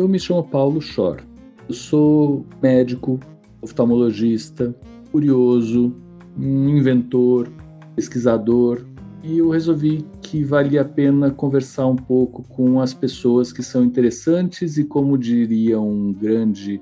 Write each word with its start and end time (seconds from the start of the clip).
Eu 0.00 0.08
me 0.08 0.18
chamo 0.18 0.42
Paulo 0.42 0.80
Schor. 0.80 1.20
Eu 1.68 1.74
sou 1.74 2.46
médico, 2.62 3.20
oftalmologista, 3.60 4.74
curioso, 5.12 5.94
um 6.38 6.70
inventor, 6.70 7.52
pesquisador, 7.94 8.86
e 9.22 9.36
eu 9.36 9.50
resolvi 9.50 10.06
que 10.22 10.42
valia 10.42 10.80
a 10.80 10.84
pena 10.86 11.30
conversar 11.30 11.86
um 11.86 11.96
pouco 11.96 12.42
com 12.48 12.80
as 12.80 12.94
pessoas 12.94 13.52
que 13.52 13.62
são 13.62 13.84
interessantes 13.84 14.78
e, 14.78 14.84
como 14.84 15.18
diria 15.18 15.78
um 15.78 16.14
grande 16.14 16.80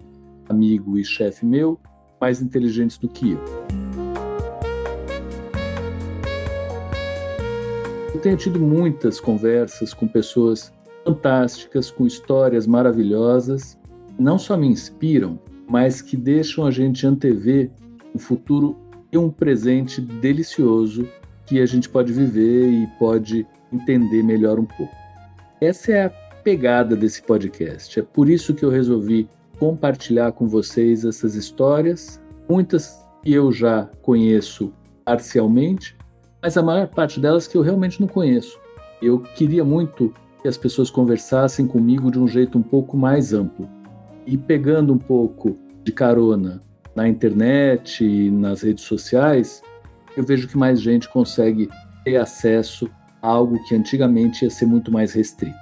amigo 0.48 0.96
e 0.96 1.04
chefe 1.04 1.44
meu, 1.44 1.76
mais 2.20 2.40
inteligentes 2.40 2.98
do 2.98 3.08
que 3.08 3.32
eu. 3.32 3.40
Eu 8.14 8.20
tenho 8.20 8.36
tido 8.36 8.60
muitas 8.60 9.18
conversas 9.18 9.92
com 9.92 10.06
pessoas 10.06 10.72
fantásticas, 11.08 11.90
com 11.90 12.06
histórias 12.06 12.66
maravilhosas, 12.66 13.78
não 14.18 14.38
só 14.38 14.58
me 14.58 14.66
inspiram, 14.66 15.38
mas 15.66 16.02
que 16.02 16.16
deixam 16.16 16.66
a 16.66 16.70
gente 16.70 17.06
antever 17.06 17.70
um 18.14 18.18
futuro 18.18 18.76
e 19.10 19.16
um 19.16 19.30
presente 19.30 20.02
delicioso 20.02 21.08
que 21.46 21.60
a 21.60 21.66
gente 21.66 21.88
pode 21.88 22.12
viver 22.12 22.70
e 22.70 22.86
pode 22.98 23.46
entender 23.72 24.22
melhor 24.22 24.58
um 24.58 24.66
pouco. 24.66 24.94
Essa 25.60 25.92
é 25.92 26.04
a 26.04 26.10
pegada 26.10 26.94
desse 26.94 27.22
podcast. 27.22 27.98
É 27.98 28.02
por 28.02 28.28
isso 28.28 28.52
que 28.52 28.64
eu 28.64 28.70
resolvi 28.70 29.26
compartilhar 29.58 30.32
com 30.32 30.46
vocês 30.46 31.06
essas 31.06 31.34
histórias, 31.34 32.20
muitas 32.46 33.02
que 33.22 33.32
eu 33.32 33.50
já 33.50 33.88
conheço 34.02 34.74
parcialmente, 35.06 35.96
mas 36.42 36.56
a 36.58 36.62
maior 36.62 36.86
parte 36.88 37.18
delas 37.18 37.46
que 37.46 37.56
eu 37.56 37.62
realmente 37.62 37.98
não 37.98 38.08
conheço. 38.08 38.60
Eu 39.00 39.20
queria 39.20 39.64
muito 39.64 40.12
que 40.40 40.48
as 40.48 40.56
pessoas 40.56 40.90
conversassem 40.90 41.66
comigo 41.66 42.10
de 42.10 42.18
um 42.18 42.28
jeito 42.28 42.58
um 42.58 42.62
pouco 42.62 42.96
mais 42.96 43.32
amplo. 43.32 43.68
E 44.26 44.36
pegando 44.36 44.92
um 44.92 44.98
pouco 44.98 45.56
de 45.82 45.92
carona 45.92 46.60
na 46.94 47.08
internet 47.08 48.04
e 48.04 48.30
nas 48.30 48.62
redes 48.62 48.84
sociais, 48.84 49.62
eu 50.16 50.24
vejo 50.24 50.48
que 50.48 50.56
mais 50.56 50.80
gente 50.80 51.08
consegue 51.08 51.68
ter 52.04 52.16
acesso 52.16 52.90
a 53.22 53.28
algo 53.28 53.62
que 53.64 53.74
antigamente 53.74 54.44
ia 54.44 54.50
ser 54.50 54.66
muito 54.66 54.92
mais 54.92 55.12
restrito. 55.12 55.56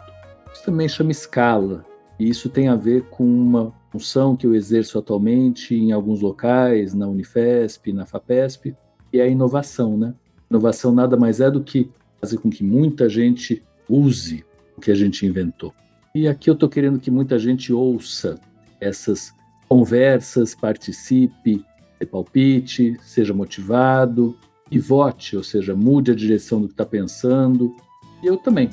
Isso 0.53 0.65
também 0.65 0.89
chama 0.89 1.11
escala, 1.11 1.85
e 2.19 2.29
isso 2.29 2.49
tem 2.49 2.69
a 2.69 2.77
ver 2.77 3.03
com 3.11 3.25
uma 3.25 3.73
função 3.91 4.35
que 4.35 4.47
eu 4.47 4.55
exerço 4.55 4.99
atualmente 4.99 5.75
em 5.75 5.93
alguns 5.93 6.21
locais, 6.21 6.95
na 6.95 7.07
Unifesp, 7.07 7.93
na 7.93 8.07
FAPESP, 8.07 8.75
que 9.11 9.19
é 9.19 9.25
a 9.25 9.29
inovação, 9.29 9.97
né? 9.99 10.15
Inovação 10.51 10.93
nada 10.93 11.17
mais 11.17 11.41
é 11.41 11.51
do 11.51 11.63
que 11.63 11.91
fazer 12.21 12.39
com 12.39 12.49
que 12.49 12.65
muita 12.65 13.09
gente 13.09 13.63
use 13.89 14.45
que 14.81 14.91
a 14.91 14.95
gente 14.95 15.27
inventou. 15.27 15.75
E 16.15 16.27
aqui 16.29 16.49
eu 16.49 16.55
estou 16.55 16.69
querendo 16.69 16.99
que 16.99 17.11
muita 17.11 17.39
gente 17.39 17.73
ouça 17.73 18.39
essas 18.81 19.33
conversas, 19.69 20.55
participe, 20.55 21.65
palpite, 22.11 22.97
seja 23.03 23.33
motivado 23.33 24.37
e 24.71 24.79
vote, 24.79 25.37
ou 25.37 25.43
seja, 25.43 25.75
mude 25.75 26.11
a 26.11 26.15
direção 26.15 26.61
do 26.61 26.69
que 26.69 26.75
está 26.75 26.85
pensando. 26.85 27.75
E 28.23 28.27
eu 28.27 28.37
também. 28.37 28.71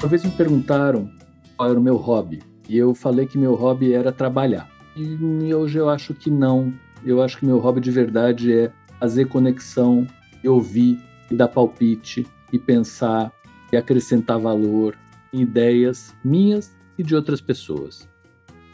Uma 0.00 0.08
vez 0.08 0.24
me 0.24 0.30
perguntaram 0.30 1.10
qual 1.56 1.70
era 1.70 1.78
o 1.78 1.82
meu 1.82 1.96
hobby, 1.96 2.40
e 2.68 2.76
eu 2.76 2.94
falei 2.94 3.26
que 3.26 3.36
meu 3.36 3.54
hobby 3.54 3.92
era 3.92 4.12
trabalhar. 4.12 4.68
E 4.96 5.54
hoje 5.54 5.78
eu 5.78 5.88
acho 5.88 6.14
que 6.14 6.30
não. 6.30 6.72
Eu 7.04 7.22
acho 7.22 7.38
que 7.38 7.46
meu 7.46 7.58
hobby 7.58 7.80
de 7.80 7.90
verdade 7.90 8.52
é 8.52 8.72
fazer 8.98 9.26
conexão, 9.26 10.06
ouvir, 10.44 10.98
e 11.30 11.34
dar 11.34 11.48
palpite, 11.48 12.26
e 12.52 12.58
pensar, 12.58 13.32
e 13.72 13.76
acrescentar 13.76 14.38
valor 14.38 14.96
em 15.32 15.42
ideias 15.42 16.14
minhas 16.24 16.76
e 16.98 17.02
de 17.02 17.14
outras 17.14 17.40
pessoas. 17.40 18.08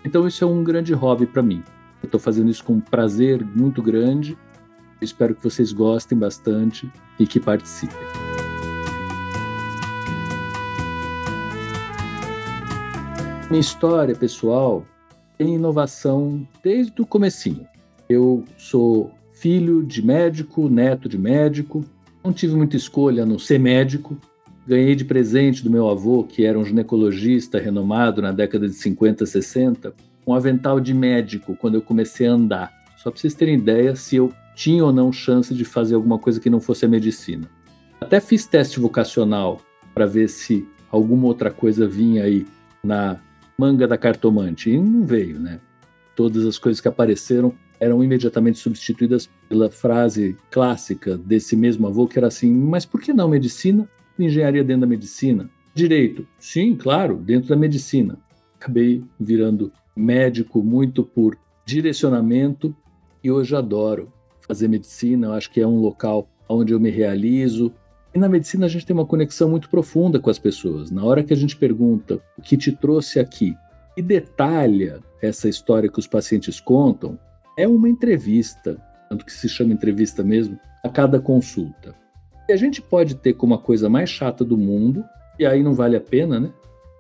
Então 0.05 0.27
isso 0.27 0.45
é 0.45 0.47
um 0.47 0.63
grande 0.63 0.93
hobby 0.93 1.27
para 1.27 1.43
mim. 1.43 1.63
Eu 2.03 2.07
estou 2.07 2.21
fazendo 2.21 2.51
isso 2.51 2.63
com 2.63 2.75
um 2.75 2.81
prazer 2.81 3.45
muito 3.45 3.83
grande. 3.83 4.37
espero 5.01 5.35
que 5.35 5.43
vocês 5.43 5.73
gostem 5.73 6.17
bastante 6.17 6.91
e 7.19 7.27
que 7.27 7.41
participem. 7.41 7.97
Minha 13.51 13.61
história 13.61 14.15
pessoal 14.15 14.85
tem 15.37 15.55
inovação 15.55 16.47
desde 16.63 17.01
o 17.03 17.07
comecinho. 17.07 17.67
Eu 18.09 18.45
sou 18.57 19.13
filho 19.33 19.85
de 19.85 20.05
médico, 20.05 20.69
neto 20.69 21.09
de 21.09 21.19
médico, 21.19 21.85
não 22.25 22.33
tive 22.33 22.57
muita 22.57 22.77
escolha 22.77 23.27
no 23.27 23.39
ser 23.39 23.59
médico, 23.59 24.19
Ganhei 24.67 24.95
de 24.95 25.05
presente 25.05 25.63
do 25.63 25.71
meu 25.71 25.91
avô, 25.91 26.25
que 26.25 26.43
era 26.43 26.59
um 26.59 26.65
ginecologista 26.65 27.59
renomado 27.59 28.23
na 28.23 28.33
década 28.33 28.67
de 28.67 28.73
50, 28.73 29.27
60, 29.27 29.95
um 30.27 30.33
avental 30.33 30.81
de 30.81 30.95
médico 30.95 31.55
quando 31.55 31.75
eu 31.75 31.83
comecei 31.83 32.27
a 32.27 32.33
andar. 32.33 32.73
Só 32.97 33.11
para 33.11 33.21
vocês 33.21 33.35
terem 33.35 33.57
ideia 33.57 33.95
se 33.95 34.17
eu 34.17 34.33
tinha 34.55 34.83
ou 34.83 34.91
não 34.91 35.13
chance 35.13 35.53
de 35.53 35.67
fazer 35.67 35.95
alguma 35.95 36.19
coisa 36.19 36.41
que 36.41 36.49
não 36.49 36.61
fosse 36.61 36.87
a 36.87 36.89
medicina. 36.89 37.47
Até 38.01 38.21
fiz 38.21 38.47
teste 38.47 38.81
vocacional 38.81 39.61
para 39.93 40.07
ver 40.07 40.29
se 40.29 40.67
alguma 40.91 41.27
outra 41.27 41.51
coisa 41.51 41.87
vinha 41.87 42.25
aí 42.25 42.47
na 42.83 43.21
manga 43.59 43.87
da 43.87 43.99
cartomante. 43.99 44.71
E 44.71 44.81
não 44.81 45.05
veio, 45.05 45.39
né? 45.39 45.61
Todas 46.17 46.47
as 46.47 46.57
coisas 46.57 46.81
que 46.81 46.89
apareceram 46.89 47.53
eram 47.81 48.03
imediatamente 48.03 48.59
substituídas 48.59 49.29
pela 49.49 49.71
frase 49.71 50.37
clássica 50.51 51.17
desse 51.17 51.57
mesmo 51.57 51.87
avô, 51.87 52.07
que 52.07 52.19
era 52.19 52.29
assim: 52.29 52.53
mas 52.53 52.85
por 52.85 53.01
que 53.01 53.13
não 53.13 53.29
medicina? 53.29 53.89
engenharia 54.19 54.63
dentro 54.63 54.83
da 54.83 54.87
medicina. 54.87 55.51
Direito, 55.75 56.27
sim, 56.39 56.77
claro, 56.77 57.17
dentro 57.17 57.49
da 57.49 57.57
medicina. 57.57 58.19
Acabei 58.61 59.03
virando 59.19 59.73
médico 59.97 60.63
muito 60.63 61.03
por 61.03 61.37
direcionamento 61.65 62.75
e 63.23 63.31
hoje 63.31 63.57
adoro 63.57 64.13
fazer 64.47 64.69
medicina. 64.69 65.29
Eu 65.29 65.33
acho 65.33 65.51
que 65.51 65.61
é 65.61 65.67
um 65.67 65.81
local 65.81 66.29
onde 66.49 66.73
eu 66.73 66.81
me 66.81 66.91
realizo. 66.91 67.73
E 68.15 68.19
na 68.19 68.29
medicina 68.29 68.67
a 68.67 68.69
gente 68.69 68.87
tem 68.87 68.95
uma 68.95 69.07
conexão 69.07 69.49
muito 69.49 69.69
profunda 69.69 70.21
com 70.21 70.31
as 70.31 70.39
pessoas. 70.39 70.91
Na 70.91 71.05
hora 71.05 71.25
que 71.25 71.33
a 71.33 71.37
gente 71.37 71.57
pergunta 71.57 72.21
o 72.39 72.43
que 72.43 72.57
te 72.57 72.71
trouxe 72.71 73.19
aqui 73.19 73.55
e 73.97 74.03
detalha 74.03 75.01
essa 75.21 75.49
história 75.49 75.89
que 75.89 75.99
os 75.99 76.07
pacientes 76.07 76.61
contam, 76.61 77.19
é 77.57 77.67
uma 77.69 77.89
entrevista, 77.89 78.81
tanto 79.09 79.25
que 79.25 79.33
se 79.33 79.49
chama 79.49 79.73
entrevista 79.73 80.23
mesmo, 80.23 80.59
a 80.83 80.89
cada 80.89 81.21
consulta. 81.21 81.95
E 82.49 82.53
a 82.53 82.57
gente 82.57 82.83
pode 82.83 83.15
ter 83.15 83.35
como 83.35 83.55
a 83.55 83.59
coisa 83.59 83.89
mais 83.89 84.11
chata 84.11 84.45
do 84.45 84.57
mundo, 84.57 85.05
e 85.39 85.47
aí 85.47 85.63
não 85.63 85.73
vale 85.73 85.97
a 85.97 86.01
pena, 86.01 86.39
né? 86.39 86.53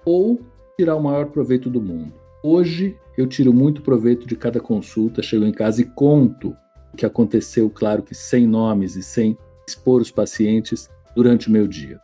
Ou 0.04 0.40
tirar 0.76 0.96
o 0.96 1.02
maior 1.02 1.26
proveito 1.26 1.68
do 1.68 1.80
mundo. 1.80 2.12
Hoje 2.42 2.96
eu 3.16 3.26
tiro 3.26 3.52
muito 3.52 3.82
proveito 3.82 4.26
de 4.26 4.36
cada 4.36 4.60
consulta, 4.60 5.22
chego 5.22 5.44
em 5.44 5.52
casa 5.52 5.82
e 5.82 5.84
conto 5.84 6.56
o 6.92 6.96
que 6.96 7.06
aconteceu, 7.06 7.68
claro 7.70 8.02
que 8.02 8.14
sem 8.14 8.46
nomes 8.46 8.96
e 8.96 9.02
sem 9.02 9.36
expor 9.66 10.00
os 10.00 10.10
pacientes 10.10 10.88
durante 11.14 11.48
o 11.48 11.50
meu 11.50 11.66
dia. 11.66 12.00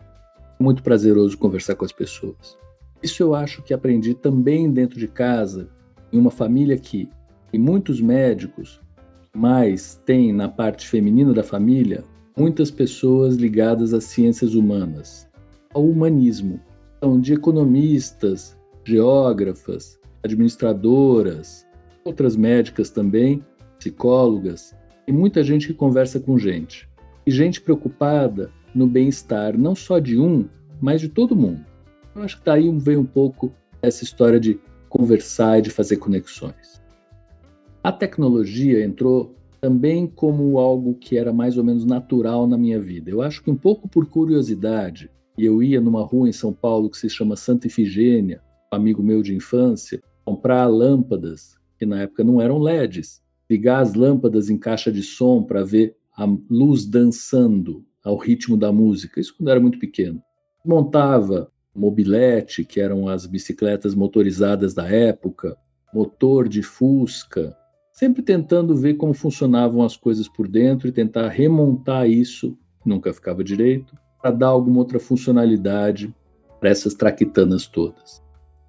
É 0.58 0.62
muito 0.62 0.82
prazeroso 0.82 1.38
conversar 1.38 1.74
com 1.74 1.84
as 1.84 1.92
pessoas. 1.92 2.58
Isso 3.02 3.22
eu 3.22 3.34
acho 3.34 3.62
que 3.62 3.72
aprendi 3.72 4.14
também 4.14 4.70
dentro 4.70 4.98
de 4.98 5.08
casa, 5.08 5.68
em 6.12 6.18
uma 6.18 6.30
família 6.30 6.76
que 6.76 7.08
tem 7.50 7.60
muitos 7.60 8.00
médicos, 8.00 8.80
mas 9.34 10.00
tem 10.04 10.32
na 10.32 10.48
parte 10.48 10.88
feminina 10.88 11.32
da 11.32 11.42
família 11.42 12.04
muitas 12.36 12.70
pessoas 12.70 13.36
ligadas 13.36 13.92
às 13.92 14.04
ciências 14.04 14.54
humanas, 14.54 15.28
ao 15.74 15.84
humanismo. 15.84 16.60
Então, 16.96 17.20
de 17.20 17.34
economistas, 17.34 18.56
geógrafas, 18.84 19.98
administradoras, 20.22 21.66
outras 22.04 22.36
médicas 22.36 22.90
também, 22.90 23.44
psicólogas, 23.78 24.74
e 25.06 25.12
muita 25.12 25.42
gente 25.42 25.66
que 25.66 25.74
conversa 25.74 26.20
com 26.20 26.38
gente. 26.38 26.88
E 27.26 27.30
gente 27.30 27.60
preocupada 27.60 28.50
no 28.74 28.86
bem-estar 28.86 29.58
não 29.58 29.74
só 29.74 29.98
de 29.98 30.18
um, 30.18 30.48
mas 30.80 31.00
de 31.00 31.08
todo 31.08 31.36
mundo. 31.36 31.64
Eu 32.14 32.22
acho 32.22 32.38
que 32.38 32.44
daí 32.44 32.70
vem 32.78 32.96
um 32.96 33.04
pouco 33.04 33.52
essa 33.82 34.04
história 34.04 34.38
de 34.38 34.60
conversar 34.88 35.58
e 35.58 35.62
de 35.62 35.70
fazer 35.70 35.96
conexões. 35.96 36.80
A 37.82 37.90
tecnologia 37.90 38.84
entrou 38.84 39.34
também 39.58 40.06
como 40.06 40.58
algo 40.58 40.94
que 40.94 41.16
era 41.16 41.32
mais 41.32 41.56
ou 41.56 41.64
menos 41.64 41.86
natural 41.86 42.46
na 42.46 42.58
minha 42.58 42.78
vida. 42.78 43.10
Eu 43.10 43.22
acho 43.22 43.42
que 43.42 43.50
um 43.50 43.56
pouco 43.56 43.88
por 43.88 44.06
curiosidade 44.06 45.10
e 45.38 45.46
eu 45.46 45.62
ia 45.62 45.80
numa 45.80 46.02
rua 46.02 46.28
em 46.28 46.32
São 46.32 46.52
Paulo 46.52 46.90
que 46.90 46.98
se 46.98 47.08
chama 47.08 47.36
Santa 47.36 47.68
Ifigênia, 47.68 48.42
um 48.70 48.76
amigo 48.76 49.02
meu 49.02 49.22
de 49.22 49.34
infância, 49.34 50.02
comprar 50.26 50.66
lâmpadas, 50.66 51.58
que 51.78 51.86
na 51.86 52.02
época 52.02 52.22
não 52.22 52.38
eram 52.38 52.58
LEDs, 52.58 53.22
ligar 53.50 53.80
as 53.80 53.94
lâmpadas 53.94 54.50
em 54.50 54.58
caixa 54.58 54.92
de 54.92 55.02
som 55.02 55.42
para 55.42 55.64
ver 55.64 55.96
a 56.14 56.26
luz 56.50 56.84
dançando 56.84 57.82
ao 58.04 58.18
ritmo 58.18 58.58
da 58.58 58.70
música, 58.70 59.18
isso 59.18 59.34
quando 59.36 59.48
era 59.48 59.60
muito 59.60 59.78
pequeno. 59.78 60.22
Montava 60.64 61.50
mobilete, 61.74 62.62
que 62.62 62.78
eram 62.78 63.08
as 63.08 63.24
bicicletas 63.24 63.94
motorizadas 63.94 64.74
da 64.74 64.86
época, 64.86 65.56
motor 65.94 66.46
de 66.46 66.62
Fusca, 66.62 67.56
sempre 68.00 68.22
tentando 68.22 68.74
ver 68.74 68.94
como 68.94 69.12
funcionavam 69.12 69.82
as 69.82 69.94
coisas 69.94 70.26
por 70.26 70.48
dentro 70.48 70.88
e 70.88 70.92
tentar 70.92 71.28
remontar 71.28 72.08
isso, 72.08 72.56
nunca 72.82 73.12
ficava 73.12 73.44
direito, 73.44 73.94
para 74.22 74.30
dar 74.30 74.46
alguma 74.46 74.78
outra 74.78 74.98
funcionalidade 74.98 76.14
para 76.58 76.70
essas 76.70 76.94
traquitanas 76.94 77.66
todas. 77.66 78.22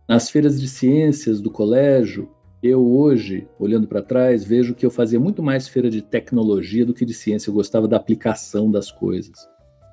Nas 0.05 0.29
feiras 0.29 0.59
de 0.59 0.67
ciências 0.67 1.39
do 1.39 1.49
colégio, 1.49 2.29
eu 2.61 2.85
hoje, 2.85 3.47
olhando 3.57 3.87
para 3.87 4.01
trás, 4.01 4.43
vejo 4.43 4.75
que 4.75 4.85
eu 4.85 4.91
fazia 4.91 5.17
muito 5.17 5.41
mais 5.41 5.65
feira 5.65 5.89
de 5.89 6.01
tecnologia 6.01 6.85
do 6.85 6.93
que 6.93 7.05
de 7.05 7.13
ciência, 7.13 7.49
eu 7.49 7.53
gostava 7.53 7.87
da 7.87 7.95
aplicação 7.95 8.69
das 8.69 8.91
coisas. 8.91 9.47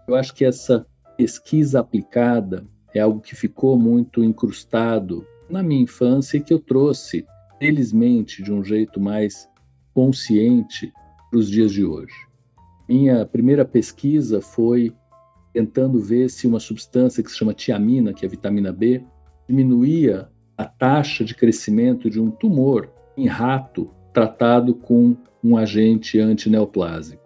Eu 0.08 0.16
acho 0.16 0.34
que 0.34 0.44
essa 0.44 0.84
pesquisa 1.16 1.78
aplicada 1.78 2.66
é 2.92 2.98
algo 2.98 3.20
que 3.20 3.36
ficou 3.36 3.78
muito 3.78 4.24
incrustado 4.24 5.24
na 5.48 5.62
minha 5.62 5.82
infância 5.82 6.38
e 6.38 6.40
que 6.40 6.52
eu 6.52 6.58
trouxe, 6.58 7.24
felizmente, 7.58 8.42
de 8.42 8.52
um 8.52 8.62
jeito 8.62 9.00
mais 9.00 9.48
consciente 9.94 10.92
para 11.30 11.38
os 11.38 11.50
dias 11.50 11.72
de 11.72 11.84
hoje. 11.84 12.14
Minha 12.88 13.26
primeira 13.26 13.64
pesquisa 13.64 14.40
foi 14.40 14.92
tentando 15.52 16.00
ver 16.00 16.30
se 16.30 16.46
uma 16.46 16.60
substância 16.60 17.22
que 17.22 17.30
se 17.30 17.36
chama 17.36 17.52
tiamina, 17.52 18.12
que 18.12 18.24
é 18.24 18.28
vitamina 18.28 18.72
B, 18.72 19.02
diminuía 19.48 20.28
a 20.56 20.64
taxa 20.64 21.24
de 21.24 21.34
crescimento 21.34 22.08
de 22.08 22.20
um 22.20 22.30
tumor 22.30 22.90
em 23.16 23.26
rato 23.26 23.90
tratado 24.12 24.74
com 24.74 25.16
um 25.42 25.56
agente 25.56 26.18
antineoplásico. 26.18 27.22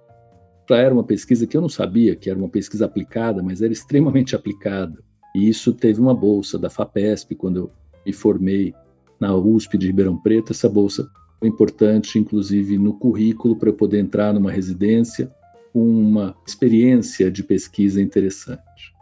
Já 0.68 0.76
era 0.76 0.94
uma 0.94 1.04
pesquisa 1.04 1.46
que 1.46 1.56
eu 1.56 1.60
não 1.60 1.68
sabia 1.68 2.16
que 2.16 2.30
era 2.30 2.38
uma 2.38 2.48
pesquisa 2.48 2.86
aplicada, 2.86 3.42
mas 3.42 3.60
era 3.60 3.72
extremamente 3.72 4.34
aplicada. 4.34 5.02
E 5.34 5.48
isso 5.48 5.72
teve 5.72 6.00
uma 6.00 6.14
bolsa 6.14 6.58
da 6.58 6.70
FAPESP 6.70 7.34
quando 7.34 7.56
eu 7.56 7.70
me 8.06 8.12
formei 8.12 8.74
na 9.22 9.36
USP 9.36 9.78
de 9.78 9.86
Ribeirão 9.86 10.16
Preto. 10.16 10.52
Essa 10.52 10.68
bolsa 10.68 11.08
foi 11.38 11.48
importante, 11.48 12.18
inclusive, 12.18 12.76
no 12.76 12.98
currículo 12.98 13.54
para 13.54 13.68
eu 13.68 13.74
poder 13.74 14.00
entrar 14.00 14.34
numa 14.34 14.50
residência 14.50 15.32
com 15.72 15.88
uma 15.88 16.34
experiência 16.44 17.30
de 17.30 17.44
pesquisa 17.44 18.02
interessante. 18.02 18.92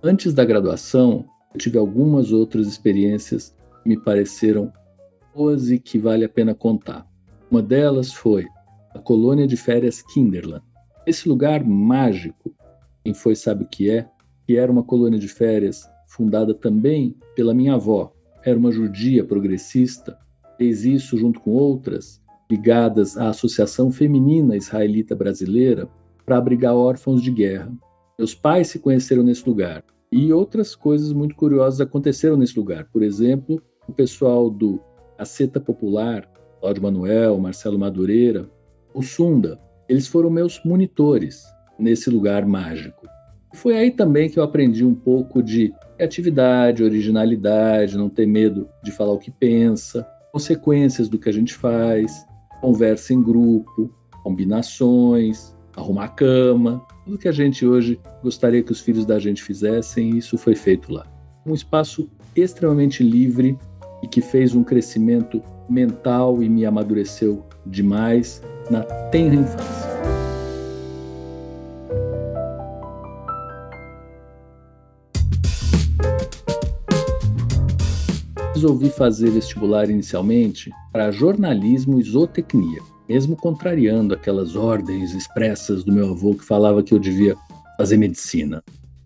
Antes 0.00 0.32
da 0.32 0.44
graduação, 0.44 1.24
eu 1.52 1.58
tive 1.58 1.76
algumas 1.76 2.30
outras 2.30 2.68
experiências 2.68 3.52
que 3.82 3.88
me 3.88 3.96
pareceram 3.96 4.72
boas 5.34 5.70
e 5.70 5.78
que 5.78 5.98
vale 5.98 6.24
a 6.24 6.28
pena 6.28 6.54
contar. 6.54 7.04
Uma 7.50 7.60
delas 7.60 8.12
foi 8.12 8.46
a 8.94 9.00
colônia 9.00 9.46
de 9.46 9.56
férias 9.56 10.02
Kinderland. 10.02 10.64
Esse 11.04 11.28
lugar 11.28 11.64
mágico, 11.64 12.54
quem 13.02 13.12
foi 13.12 13.34
sabe 13.34 13.64
o 13.64 13.68
que 13.68 13.90
é, 13.90 14.08
que 14.46 14.56
era 14.56 14.70
uma 14.70 14.84
colônia 14.84 15.18
de 15.18 15.28
férias 15.28 15.82
fundada 16.06 16.54
também 16.54 17.16
pela 17.34 17.52
minha 17.52 17.74
avó. 17.74 18.12
Era 18.44 18.58
uma 18.58 18.72
judia 18.72 19.24
progressista, 19.24 20.18
fez 20.56 20.84
isso 20.84 21.16
junto 21.16 21.40
com 21.40 21.50
outras 21.52 22.20
ligadas 22.50 23.16
à 23.16 23.28
Associação 23.30 23.90
Feminina 23.90 24.56
Israelita 24.56 25.14
Brasileira 25.14 25.88
para 26.26 26.36
abrigar 26.36 26.74
órfãos 26.74 27.22
de 27.22 27.30
guerra. 27.30 27.72
Meus 28.18 28.34
pais 28.34 28.68
se 28.68 28.78
conheceram 28.78 29.22
nesse 29.22 29.48
lugar. 29.48 29.82
E 30.10 30.30
outras 30.32 30.74
coisas 30.74 31.12
muito 31.12 31.34
curiosas 31.34 31.80
aconteceram 31.80 32.36
nesse 32.36 32.58
lugar. 32.58 32.86
Por 32.92 33.02
exemplo, 33.02 33.62
o 33.88 33.92
pessoal 33.92 34.50
do 34.50 34.78
Aceta 35.18 35.58
Popular, 35.58 36.28
Cláudio 36.60 36.82
Manuel, 36.82 37.38
Marcelo 37.38 37.78
Madureira, 37.78 38.50
o 38.92 39.02
Sunda, 39.02 39.58
eles 39.88 40.06
foram 40.06 40.28
meus 40.28 40.62
monitores 40.64 41.42
nesse 41.78 42.10
lugar 42.10 42.44
mágico. 42.44 43.06
Foi 43.54 43.76
aí 43.76 43.90
também 43.90 44.28
que 44.28 44.38
eu 44.38 44.42
aprendi 44.42 44.84
um 44.84 44.94
pouco 44.94 45.42
de 45.42 45.72
criatividade, 45.96 46.82
originalidade, 46.82 47.96
não 47.96 48.08
ter 48.08 48.26
medo 48.26 48.68
de 48.82 48.90
falar 48.90 49.12
o 49.12 49.18
que 49.18 49.30
pensa, 49.30 50.06
consequências 50.32 51.08
do 51.08 51.18
que 51.18 51.28
a 51.28 51.32
gente 51.32 51.54
faz, 51.54 52.26
conversa 52.60 53.12
em 53.12 53.22
grupo, 53.22 53.94
combinações, 54.22 55.54
arrumar 55.76 56.04
a 56.04 56.08
cama, 56.08 56.84
tudo 57.04 57.18
que 57.18 57.28
a 57.28 57.32
gente 57.32 57.66
hoje 57.66 58.00
gostaria 58.22 58.62
que 58.62 58.72
os 58.72 58.80
filhos 58.80 59.04
da 59.04 59.18
gente 59.18 59.42
fizessem, 59.42 60.16
isso 60.16 60.38
foi 60.38 60.54
feito 60.54 60.92
lá. 60.92 61.06
Um 61.44 61.54
espaço 61.54 62.08
extremamente 62.34 63.02
livre 63.02 63.58
e 64.02 64.08
que 64.08 64.20
fez 64.20 64.54
um 64.54 64.64
crescimento 64.64 65.42
mental 65.68 66.42
e 66.42 66.48
me 66.48 66.64
amadureceu 66.64 67.44
demais 67.66 68.42
na 68.70 68.82
tenra 68.82 69.36
infância. 69.36 69.91
Resolvi 78.54 78.90
fazer 78.90 79.30
vestibular 79.30 79.88
inicialmente 79.90 80.70
para 80.92 81.10
jornalismo 81.10 81.98
e 81.98 82.02
zootecnia 82.02 82.92
mesmo 83.08 83.36
contrariando 83.36 84.14
aquelas 84.14 84.56
ordens 84.56 85.12
expressas 85.12 85.84
do 85.84 85.92
meu 85.92 86.12
avô 86.12 86.34
que 86.34 86.44
falava 86.44 86.82
que 86.82 86.94
eu 86.94 86.98
devia 86.98 87.36
fazer 87.76 87.98
medicina. 87.98 88.62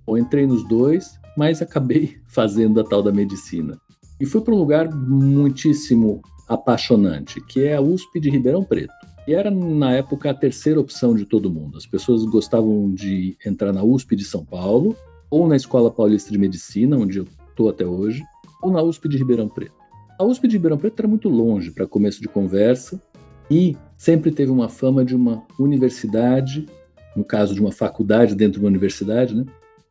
Eu 0.06 0.16
entrei 0.16 0.46
nos 0.46 0.66
dois, 0.69 1.19
mas 1.37 1.60
acabei 1.60 2.16
fazendo 2.28 2.81
a 2.81 2.84
tal 2.84 3.02
da 3.02 3.10
medicina. 3.10 3.76
E 4.20 4.25
fui 4.25 4.40
para 4.40 4.54
um 4.54 4.58
lugar 4.58 4.88
muitíssimo 4.94 6.22
apaixonante, 6.48 7.40
que 7.40 7.64
é 7.64 7.75
a 7.75 7.81
USP 7.81 8.20
de 8.20 8.31
Ribeirão 8.31 8.62
Preto. 8.62 8.94
E 9.26 9.34
era, 9.34 9.50
na 9.50 9.93
época, 9.93 10.31
a 10.31 10.34
terceira 10.34 10.81
opção 10.81 11.12
de 11.12 11.26
todo 11.26 11.50
mundo. 11.50 11.76
As 11.76 11.84
pessoas 11.84 12.25
gostavam 12.25 12.94
de 12.94 13.37
entrar 13.44 13.72
na 13.72 13.82
USP 13.82 14.14
de 14.14 14.25
São 14.25 14.44
Paulo, 14.44 14.96
ou 15.28 15.48
na 15.48 15.56
Escola 15.56 15.90
Paulista 15.90 16.31
de 16.31 16.38
Medicina, 16.38 16.96
onde 16.96 17.19
eu 17.19 17.26
estou 17.50 17.69
até 17.69 17.84
hoje, 17.84 18.22
ou 18.67 18.73
na 18.73 18.83
USP 18.83 19.09
de 19.09 19.17
Ribeirão 19.17 19.49
Preto. 19.49 19.75
A 20.19 20.25
USP 20.25 20.49
de 20.49 20.57
Ribeirão 20.57 20.77
Preto 20.77 20.99
era 20.99 21.07
muito 21.07 21.29
longe 21.29 21.71
para 21.71 21.87
começo 21.87 22.21
de 22.21 22.27
conversa, 22.27 23.01
e 23.49 23.77
sempre 23.97 24.33
teve 24.33 24.51
uma 24.51 24.69
fama 24.69 25.05
de 25.05 25.15
uma 25.15 25.45
universidade, 25.59 26.67
no 27.15 27.25
caso 27.25 27.55
de 27.55 27.61
uma 27.61 27.71
faculdade 27.71 28.35
dentro 28.35 28.55
de 28.55 28.59
uma 28.59 28.69
universidade, 28.69 29.37
né, 29.37 29.45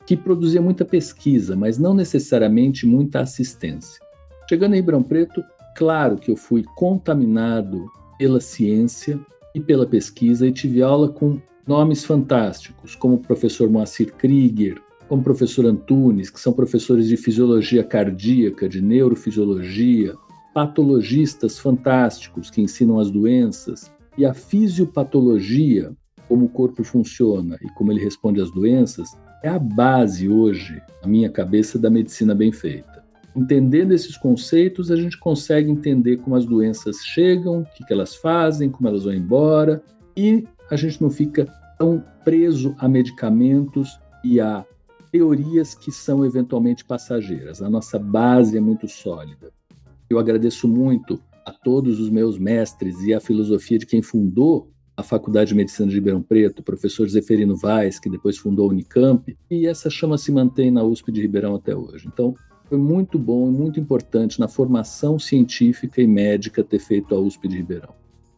que 0.06 0.18
produzia 0.18 0.62
muita 0.62 0.84
pesquisa, 0.84 1.56
mas 1.56 1.78
não 1.78 1.94
necessariamente 1.94 2.86
muita 2.86 3.22
assistência. 3.22 4.00
Chegando 4.50 4.74
em 4.74 4.78
Ribeirão 4.78 5.02
Preto, 5.02 5.42
claro 5.76 6.18
que 6.18 6.30
eu 6.30 6.36
fui 6.36 6.64
contaminado 6.76 7.90
pela 8.20 8.42
ciência 8.42 9.18
e 9.56 9.60
pela 9.62 9.88
pesquisa 9.88 10.46
e 10.46 10.52
tive 10.52 10.82
aula 10.82 11.08
com 11.08 11.40
nomes 11.66 12.04
fantásticos, 12.04 12.94
como 12.94 13.16
o 13.16 13.20
professor 13.20 13.70
Moacir 13.70 14.14
Krieger, 14.14 14.82
como 15.08 15.22
o 15.22 15.24
professor 15.24 15.66
Antunes, 15.66 16.30
que 16.30 16.40
são 16.40 16.54
professores 16.54 17.08
de 17.08 17.18
fisiologia 17.18 17.84
cardíaca, 17.84 18.68
de 18.68 18.82
neurofisiologia, 18.82 20.16
patologistas 20.54 21.60
fantásticos 21.60 22.50
que 22.50 22.62
ensinam 22.62 23.00
as 23.00 23.12
doenças 23.12 23.92
e 24.18 24.26
a 24.26 24.34
fisiopatologia, 24.34 25.92
como 26.28 26.46
o 26.46 26.50
corpo 26.50 26.84
funciona 26.84 27.58
e 27.62 27.70
como 27.70 27.92
ele 27.92 28.04
responde 28.04 28.42
às 28.42 28.52
doenças, 28.52 29.18
é 29.44 29.50
a 29.50 29.60
base 29.60 30.28
hoje, 30.28 30.82
na 31.02 31.08
minha 31.08 31.30
cabeça, 31.30 31.78
da 31.78 31.90
medicina 31.90 32.34
bem 32.34 32.52
feita. 32.52 33.04
Entendendo 33.36 33.92
esses 33.92 34.18
conceitos, 34.18 34.90
a 34.90 34.96
gente 34.96 35.20
consegue 35.20 35.70
entender 35.70 36.18
como 36.18 36.36
as 36.36 36.46
doenças 36.46 36.98
chegam, 37.04 37.62
o 37.62 37.86
que, 37.86 37.94
elas 37.94 38.16
fazem, 38.16 38.70
como 38.70 38.88
elas 38.88 39.04
vão 39.04 39.14
embora, 39.14 39.84
e 40.16 40.46
a 40.72 40.76
gente 40.78 41.02
não 41.02 41.12
fica 41.12 41.46
tão 41.78 42.02
preso 42.24 42.74
a 42.80 42.88
medicamentos 42.88 44.00
e 44.24 44.40
a 44.40 44.66
teorias 45.16 45.74
que 45.74 45.94
são 45.94 46.26
eventualmente 46.26 46.84
passageiras. 46.84 47.62
A 47.62 47.70
nossa 47.70 47.98
base 47.98 48.58
é 48.58 48.60
muito 48.60 48.86
sólida. 48.86 49.50
Eu 50.10 50.20
agradeço 50.20 50.68
muito 50.68 51.22
a 51.46 51.54
todos 51.54 52.02
os 52.02 52.10
meus 52.10 52.38
mestres 52.38 53.02
e 53.02 53.14
a 53.14 53.22
filosofia 53.22 53.80
de 53.80 53.86
quem 53.86 54.02
fundou 54.02 54.70
a 54.98 55.02
Faculdade 55.02 55.50
de 55.50 55.56
Medicina 55.56 55.88
de 55.88 55.96
Ribeirão 55.96 56.22
Preto, 56.22 56.60
o 56.60 56.64
professor 56.64 57.08
Zeferino 57.08 57.56
Vaz, 57.56 57.98
que 57.98 58.10
depois 58.10 58.38
fundou 58.38 58.68
a 58.68 58.74
Unicamp, 58.74 59.38
e 59.50 59.66
essa 59.66 59.90
chama 59.90 60.18
se 60.18 60.34
mantém 60.34 60.70
na 60.70 60.84
USP 60.84 61.14
de 61.14 61.22
Ribeirão 61.22 61.56
até 61.56 61.74
hoje. 61.74 62.10
Então, 62.12 62.36
foi 62.66 62.78
muito 62.78 63.18
bom 63.18 63.48
e 63.48 63.52
muito 63.52 63.80
importante 63.80 64.38
na 64.38 64.50
formação 64.50 65.18
científica 65.18 66.02
e 66.02 66.08
médica 66.08 66.62
ter 66.62 66.80
feito 66.80 67.16
a 67.16 67.20
USP 67.20 67.48
de 67.48 67.56
Ribeirão. 67.56 67.94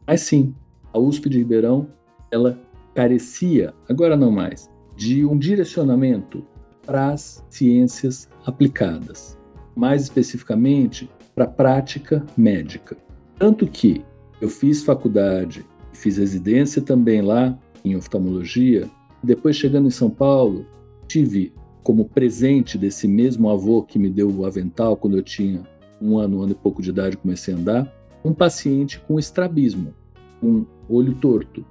Mas 0.05 0.21
sim, 0.21 0.53
a 0.93 0.99
USP 0.99 1.27
de 1.27 1.39
Ribeirão, 1.39 1.87
ela 2.29 2.59
carecia, 2.93 3.73
agora 3.89 4.15
não 4.15 4.31
mais, 4.31 4.69
de 4.95 5.25
um 5.25 5.37
direcionamento 5.37 6.45
para 6.87 7.09
as 7.11 7.45
ciências 7.49 8.29
aplicadas. 8.45 9.37
Mais 9.75 10.03
especificamente, 10.03 11.09
para 11.35 11.43
a 11.43 11.49
prática 11.49 12.25
médica. 12.35 12.97
Tanto 13.37 13.67
que 13.67 14.03
eu 14.39 14.49
fiz 14.49 14.83
faculdade, 14.83 15.65
fiz 15.91 16.17
residência 16.17 16.81
também 16.81 17.21
lá 17.21 17.59
em 17.83 17.95
oftalmologia, 17.95 18.89
depois 19.21 19.57
chegando 19.57 19.87
em 19.87 19.91
São 19.91 20.09
Paulo, 20.09 20.65
tive 21.07 21.53
como 21.83 22.05
presente 22.05 22.77
desse 22.77 23.07
mesmo 23.07 23.49
avô 23.49 23.83
que 23.83 23.99
me 23.99 24.09
deu 24.09 24.29
o 24.29 24.45
avental 24.45 24.95
quando 24.95 25.17
eu 25.17 25.23
tinha 25.23 25.61
um 26.01 26.17
ano, 26.17 26.39
um 26.39 26.41
ano 26.43 26.51
e 26.53 26.55
pouco 26.55 26.81
de 26.81 26.89
idade, 26.89 27.17
comecei 27.17 27.53
a 27.53 27.57
andar, 27.57 27.93
um 28.23 28.33
paciente 28.33 28.99
com 28.99 29.19
estrabismo, 29.19 29.93
um 30.41 30.65
olho 30.89 31.15
torto, 31.15 31.65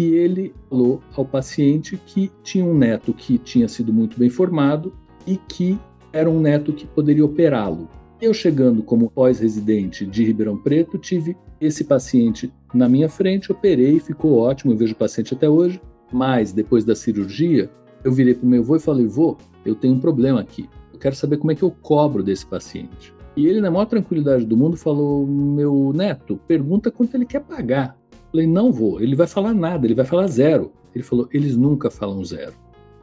que 0.00 0.14
ele 0.14 0.54
falou 0.70 1.02
ao 1.14 1.26
paciente 1.26 2.00
que 2.06 2.32
tinha 2.42 2.64
um 2.64 2.74
neto 2.74 3.12
que 3.12 3.36
tinha 3.36 3.68
sido 3.68 3.92
muito 3.92 4.18
bem 4.18 4.30
formado 4.30 4.94
e 5.26 5.36
que 5.36 5.78
era 6.10 6.30
um 6.30 6.40
neto 6.40 6.72
que 6.72 6.86
poderia 6.86 7.22
operá-lo. 7.22 7.86
Eu 8.18 8.32
chegando 8.32 8.82
como 8.82 9.10
pós-residente 9.10 10.06
de 10.06 10.24
Ribeirão 10.24 10.56
Preto, 10.56 10.96
tive 10.96 11.36
esse 11.60 11.84
paciente 11.84 12.50
na 12.72 12.88
minha 12.88 13.10
frente, 13.10 13.52
operei, 13.52 14.00
ficou 14.00 14.38
ótimo, 14.38 14.72
eu 14.72 14.76
vejo 14.78 14.94
o 14.94 14.96
paciente 14.96 15.34
até 15.34 15.50
hoje, 15.50 15.78
mas 16.10 16.50
depois 16.50 16.82
da 16.82 16.96
cirurgia, 16.96 17.70
eu 18.02 18.10
virei 18.10 18.32
para 18.32 18.46
o 18.46 18.48
meu 18.48 18.62
avô 18.62 18.76
e 18.76 18.80
falei, 18.80 19.06
vô, 19.06 19.36
eu 19.66 19.74
tenho 19.74 19.92
um 19.92 20.00
problema 20.00 20.40
aqui, 20.40 20.66
eu 20.94 20.98
quero 20.98 21.14
saber 21.14 21.36
como 21.36 21.52
é 21.52 21.54
que 21.54 21.62
eu 21.62 21.70
cobro 21.70 22.22
desse 22.22 22.46
paciente. 22.46 23.12
E 23.36 23.46
ele, 23.46 23.60
na 23.60 23.70
maior 23.70 23.84
tranquilidade 23.84 24.46
do 24.46 24.56
mundo, 24.56 24.78
falou, 24.78 25.26
meu 25.26 25.92
neto, 25.94 26.40
pergunta 26.48 26.90
quanto 26.90 27.14
ele 27.14 27.26
quer 27.26 27.40
pagar. 27.40 27.99
Falei, 28.30 28.46
não 28.46 28.72
vou, 28.72 29.00
ele 29.00 29.16
vai 29.16 29.26
falar 29.26 29.52
nada, 29.52 29.86
ele 29.86 29.94
vai 29.94 30.04
falar 30.04 30.26
zero. 30.26 30.72
Ele 30.94 31.04
falou, 31.04 31.28
eles 31.32 31.56
nunca 31.56 31.90
falam 31.90 32.24
zero. 32.24 32.54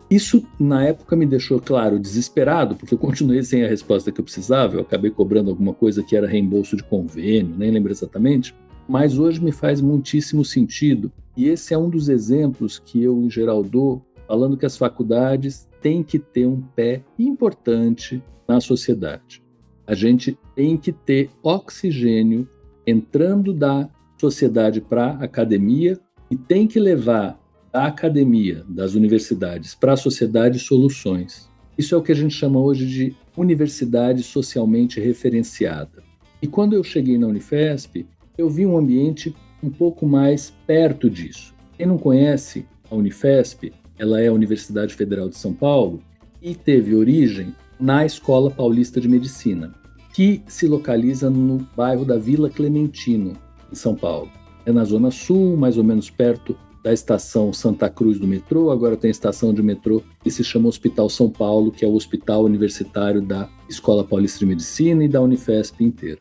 Isso, 0.10 0.46
na 0.58 0.86
época, 0.86 1.16
me 1.18 1.26
deixou, 1.26 1.60
claro, 1.60 2.00
desesperado, 2.00 2.76
porque 2.76 2.94
eu 2.94 2.98
continuei 2.98 3.44
sem 3.44 3.64
a 3.64 3.68
resposta 3.68 4.12
que 4.12 4.22
eu 4.22 4.24
precisava. 4.24 4.76
Eu 4.76 4.82
acabei 4.82 5.12
cobrando 5.12 5.50
alguma 5.50 5.74
coisa 5.74 6.02
que 6.02 6.16
era 6.16 6.28
reembolso 6.28 6.78
de 6.78 6.84
convênio, 6.84 7.56
nem 7.58 7.72
lembro 7.72 7.92
exatamente. 7.92 8.56
Mas 8.88 9.18
hoje 9.18 9.44
me 9.44 9.52
faz 9.52 9.82
muitíssimo 9.82 10.46
sentido. 10.46 11.12
E 11.36 11.50
esse 11.50 11.74
é 11.74 11.78
um 11.78 11.90
dos 11.90 12.08
exemplos 12.08 12.80
que 12.80 13.04
eu, 13.04 13.22
em 13.22 13.30
geral, 13.30 13.62
dou, 13.64 14.02
falando 14.26 14.56
que 14.56 14.66
as 14.66 14.78
faculdades 14.78 15.68
têm 15.82 16.02
que 16.02 16.20
ter 16.20 16.46
um 16.46 16.62
pé 16.62 17.04
importante 17.20 18.24
na 18.48 18.62
sociedade. 18.62 19.44
A 19.86 19.94
gente 19.94 20.38
tem 20.56 20.78
que 20.78 20.92
ter 20.92 21.30
oxigênio 21.44 22.48
entrando 22.86 23.54
da 23.54 23.90
sociedade 24.18 24.82
para 24.82 25.12
a 25.12 25.24
academia 25.24 26.00
e 26.30 26.36
tem 26.36 26.68
que 26.68 26.80
levar 26.80 27.40
da 27.72 27.86
academia, 27.86 28.64
das 28.68 28.94
universidades, 28.96 29.76
para 29.76 29.94
a 29.94 29.98
sociedade 29.98 30.60
soluções. 30.60 31.50
Isso 31.78 31.94
é 31.94 31.98
o 31.98 32.02
que 32.02 32.12
a 32.12 32.16
gente 32.16 32.34
chama 32.34 32.60
hoje 32.60 32.88
de 32.88 33.16
universidade 33.36 34.24
socialmente 34.24 35.00
referenciada. 35.00 36.04
E 36.42 36.48
quando 36.48 36.74
eu 36.74 36.84
cheguei 36.84 37.18
na 37.18 37.28
Unifesp, 37.28 38.06
eu 38.38 38.50
vi 38.50 38.66
um 38.66 38.78
ambiente 38.78 39.36
um 39.62 39.70
pouco 39.70 40.06
mais 40.06 40.54
perto 40.66 41.10
disso. 41.10 41.54
Quem 41.78 41.86
não 41.86 41.98
conhece 41.98 42.66
a 42.90 42.96
Unifesp, 42.96 43.72
ela 43.98 44.22
é 44.22 44.28
a 44.28 44.34
Universidade 44.34 44.94
Federal 44.94 45.30
de 45.30 45.38
São 45.38 45.54
Paulo 45.54 46.02
e 46.42 46.56
teve 46.56 46.96
origem 46.96 47.54
na 47.80 48.06
Escola 48.06 48.50
Paulista 48.50 49.00
de 49.00 49.08
Medicina, 49.08 49.74
que 50.14 50.42
se 50.48 50.68
localiza 50.68 51.30
no 51.30 51.68
bairro 51.76 52.06
da 52.06 52.18
Vila 52.18 52.50
Clementino, 52.50 53.38
em 53.72 53.76
São 53.76 53.96
Paulo. 53.96 54.30
É 54.66 54.72
na 54.72 54.84
Zona 54.84 55.12
Sul, 55.12 55.56
mais 55.58 55.78
ou 55.78 55.84
menos 55.84 56.10
perto 56.10 56.56
da 56.84 56.94
estação 56.94 57.52
Santa 57.52 57.90
Cruz 57.90 58.20
do 58.20 58.28
metrô, 58.28 58.72
agora 58.72 58.96
tem 58.96 59.10
a 59.10 59.12
estação 59.12 59.54
de 59.54 59.62
metrô 59.62 60.02
que 60.24 60.32
se 60.32 60.44
chama 60.44 60.70
Hospital 60.70 61.10
São 61.10 61.30
Paulo, 61.30 61.72
que 61.72 61.84
é 61.84 61.88
o 61.88 61.94
hospital 61.94 62.44
universitário 62.44 63.22
da 63.22 63.50
Escola 63.68 64.04
Paulista 64.04 64.40
de 64.40 64.46
Medicina 64.46 65.04
e 65.04 65.08
da 65.08 65.22
Unifesp 65.22 65.84
inteira. 65.84 66.20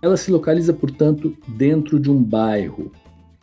Ela 0.00 0.16
se 0.16 0.30
localiza, 0.30 0.72
portanto, 0.72 1.36
dentro 1.48 1.98
de 1.98 2.10
um 2.10 2.22
bairro, 2.22 2.92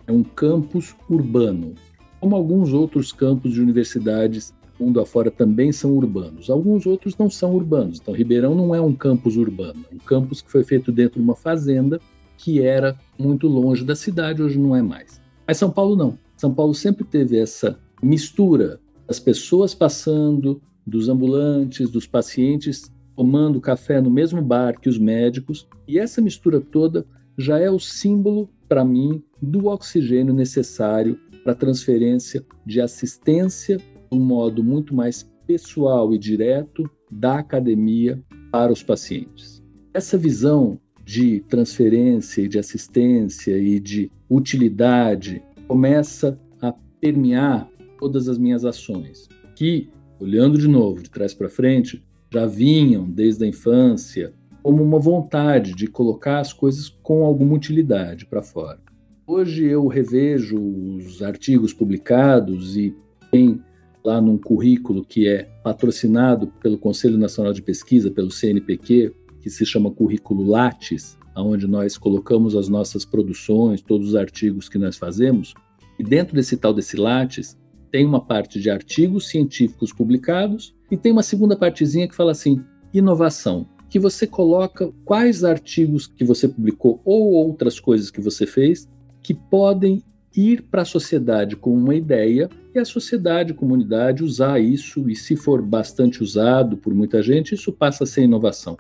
é 0.08 0.12
um 0.12 0.24
campus 0.24 0.96
urbano, 1.10 1.76
como 2.20 2.36
alguns 2.36 2.74
outros 2.74 3.12
campos 3.12 3.54
de 3.54 3.62
universidades 3.62 4.54
mundo 4.80 5.00
afora 5.00 5.32
também 5.32 5.72
são 5.72 5.92
urbanos. 5.92 6.50
Alguns 6.50 6.86
outros 6.86 7.18
não 7.18 7.30
são 7.30 7.56
urbanos. 7.56 8.00
Então, 8.02 8.14
Ribeirão 8.14 8.54
não 8.56 8.74
é 8.74 8.82
um 8.82 8.94
campus 8.94 9.38
urbano, 9.38 9.86
é 9.92 9.96
um 9.96 10.00
campus 10.00 10.42
que 10.42 10.52
foi 10.52 10.64
feito 10.64 10.92
dentro 10.92 11.20
de 11.20 11.24
uma 11.24 11.36
fazenda 11.36 12.00
que 12.38 12.62
era 12.62 12.98
muito 13.18 13.48
longe 13.48 13.84
da 13.84 13.96
cidade, 13.96 14.42
hoje 14.42 14.60
não 14.60 14.76
é 14.76 14.82
mais. 14.82 15.22
Mas 15.48 15.58
São 15.58 15.72
Paulo 15.72 15.96
não. 15.96 16.18
São 16.36 16.54
Paulo 16.54 16.74
sempre 16.74 17.04
teve 17.04 17.38
essa 17.38 17.80
mistura 18.02 18.80
das 19.08 19.20
pessoas 19.20 19.74
passando, 19.74 20.62
dos 20.86 21.10
ambulantes, 21.10 21.90
dos 21.90 22.06
pacientes 22.06 22.92
tomando 23.16 23.62
café 23.62 24.02
no 24.02 24.12
mesmo 24.12 24.42
bar 24.42 24.80
que 24.80 24.90
os 24.90 24.98
médicos, 24.98 25.68
e 25.88 25.98
essa 25.98 26.22
mistura 26.22 26.60
toda 26.60 27.06
já 27.38 27.58
é 27.58 27.72
o 27.72 27.80
símbolo 27.80 28.50
para 28.68 28.84
mim 28.84 29.24
do 29.42 29.68
oxigênio 29.68 30.34
necessário 30.34 31.20
para 31.44 31.54
a 31.54 31.56
transferência 31.56 32.46
de 32.66 32.82
assistência 32.82 33.78
de 33.78 33.84
um 34.12 34.20
modo 34.20 34.64
muito 34.64 34.94
mais 34.94 35.24
pessoal 35.48 36.14
e 36.14 36.18
direto 36.18 36.90
da 37.12 37.40
academia 37.40 38.22
para 38.52 38.74
os 38.74 38.84
pacientes. 38.84 39.64
Essa 39.94 40.18
visão 40.18 40.80
de 41.06 41.40
transferência 41.42 42.42
e 42.42 42.48
de 42.48 42.58
assistência 42.58 43.56
e 43.56 43.80
de 43.80 44.12
utilidade 44.28 45.44
começa 45.68 46.40
a 46.60 46.74
permear 47.00 47.70
todas 48.00 48.28
as 48.28 48.40
minhas 48.40 48.66
ações, 48.66 49.30
que, 49.56 49.88
olhando 50.20 50.58
de 50.58 50.68
novo 50.68 51.04
de 51.04 51.10
trás 51.12 51.34
para 51.34 51.48
frente, 51.48 52.04
já 52.34 52.48
vinham 52.48 53.08
desde 53.08 53.46
a 53.46 53.48
infância 53.48 54.34
como 54.64 54.84
uma 54.84 54.98
vontade 54.98 55.76
de 55.76 55.86
colocar 55.86 56.40
as 56.40 56.52
coisas 56.52 56.90
com 57.04 57.24
alguma 57.24 57.54
utilidade 57.54 58.26
para 58.26 58.42
fora. 58.42 58.80
Hoje 59.28 59.64
eu 59.64 59.88
revejo 59.88 60.58
os 60.58 61.22
artigos 61.22 61.72
publicados 61.72 62.76
e 62.76 62.96
tem 63.32 63.62
lá 64.04 64.20
num 64.20 64.38
currículo 64.38 65.06
que 65.06 65.28
é 65.28 65.44
patrocinado 65.64 66.48
pelo 66.62 66.80
Conselho 66.80 67.18
Nacional 67.18 67.54
de 67.54 67.62
Pesquisa, 67.62 68.10
pelo 68.10 68.32
CNPq, 68.32 69.14
que 69.46 69.50
se 69.52 69.64
chama 69.64 69.92
currículo 69.92 70.44
Lattes, 70.44 71.16
onde 71.38 71.68
nós 71.68 72.00
colocamos 72.00 72.56
as 72.56 72.68
nossas 72.68 73.06
produções, 73.06 73.80
todos 73.80 74.08
os 74.08 74.16
artigos 74.16 74.68
que 74.68 74.80
nós 74.80 74.98
fazemos. 74.98 75.54
E 76.00 76.04
dentro 76.04 76.34
desse 76.34 76.58
tal 76.58 76.74
desse 76.74 76.98
Lattes, 76.98 77.56
tem 77.92 78.04
uma 78.04 78.20
parte 78.20 78.60
de 78.60 78.72
artigos 78.72 79.28
científicos 79.28 79.94
publicados 79.94 80.76
e 80.90 80.98
tem 80.98 81.12
uma 81.12 81.22
segunda 81.22 81.56
partezinha 81.56 82.08
que 82.08 82.16
fala 82.16 82.32
assim: 82.32 82.60
inovação, 82.92 83.70
que 83.88 84.00
você 84.00 84.26
coloca 84.26 84.92
quais 85.06 85.44
artigos 85.44 86.08
que 86.08 86.26
você 86.26 86.48
publicou 86.48 87.00
ou 87.06 87.34
outras 87.34 87.80
coisas 87.80 88.10
que 88.10 88.20
você 88.20 88.48
fez 88.48 88.90
que 89.22 89.36
podem 89.36 90.02
ir 90.36 90.64
para 90.64 90.82
a 90.82 90.86
sociedade 90.86 91.56
com 91.56 91.72
uma 91.72 91.94
ideia 91.94 92.50
e 92.74 92.80
a 92.80 92.84
sociedade, 92.84 93.52
a 93.52 93.56
comunidade 93.56 94.24
usar 94.24 94.60
isso 94.60 95.08
e 95.08 95.16
se 95.16 95.36
for 95.36 95.62
bastante 95.62 96.24
usado 96.24 96.78
por 96.78 96.96
muita 96.96 97.22
gente, 97.22 97.54
isso 97.54 97.72
passa 97.72 98.06
a 98.06 98.08
ser 98.08 98.24
inovação. 98.24 98.76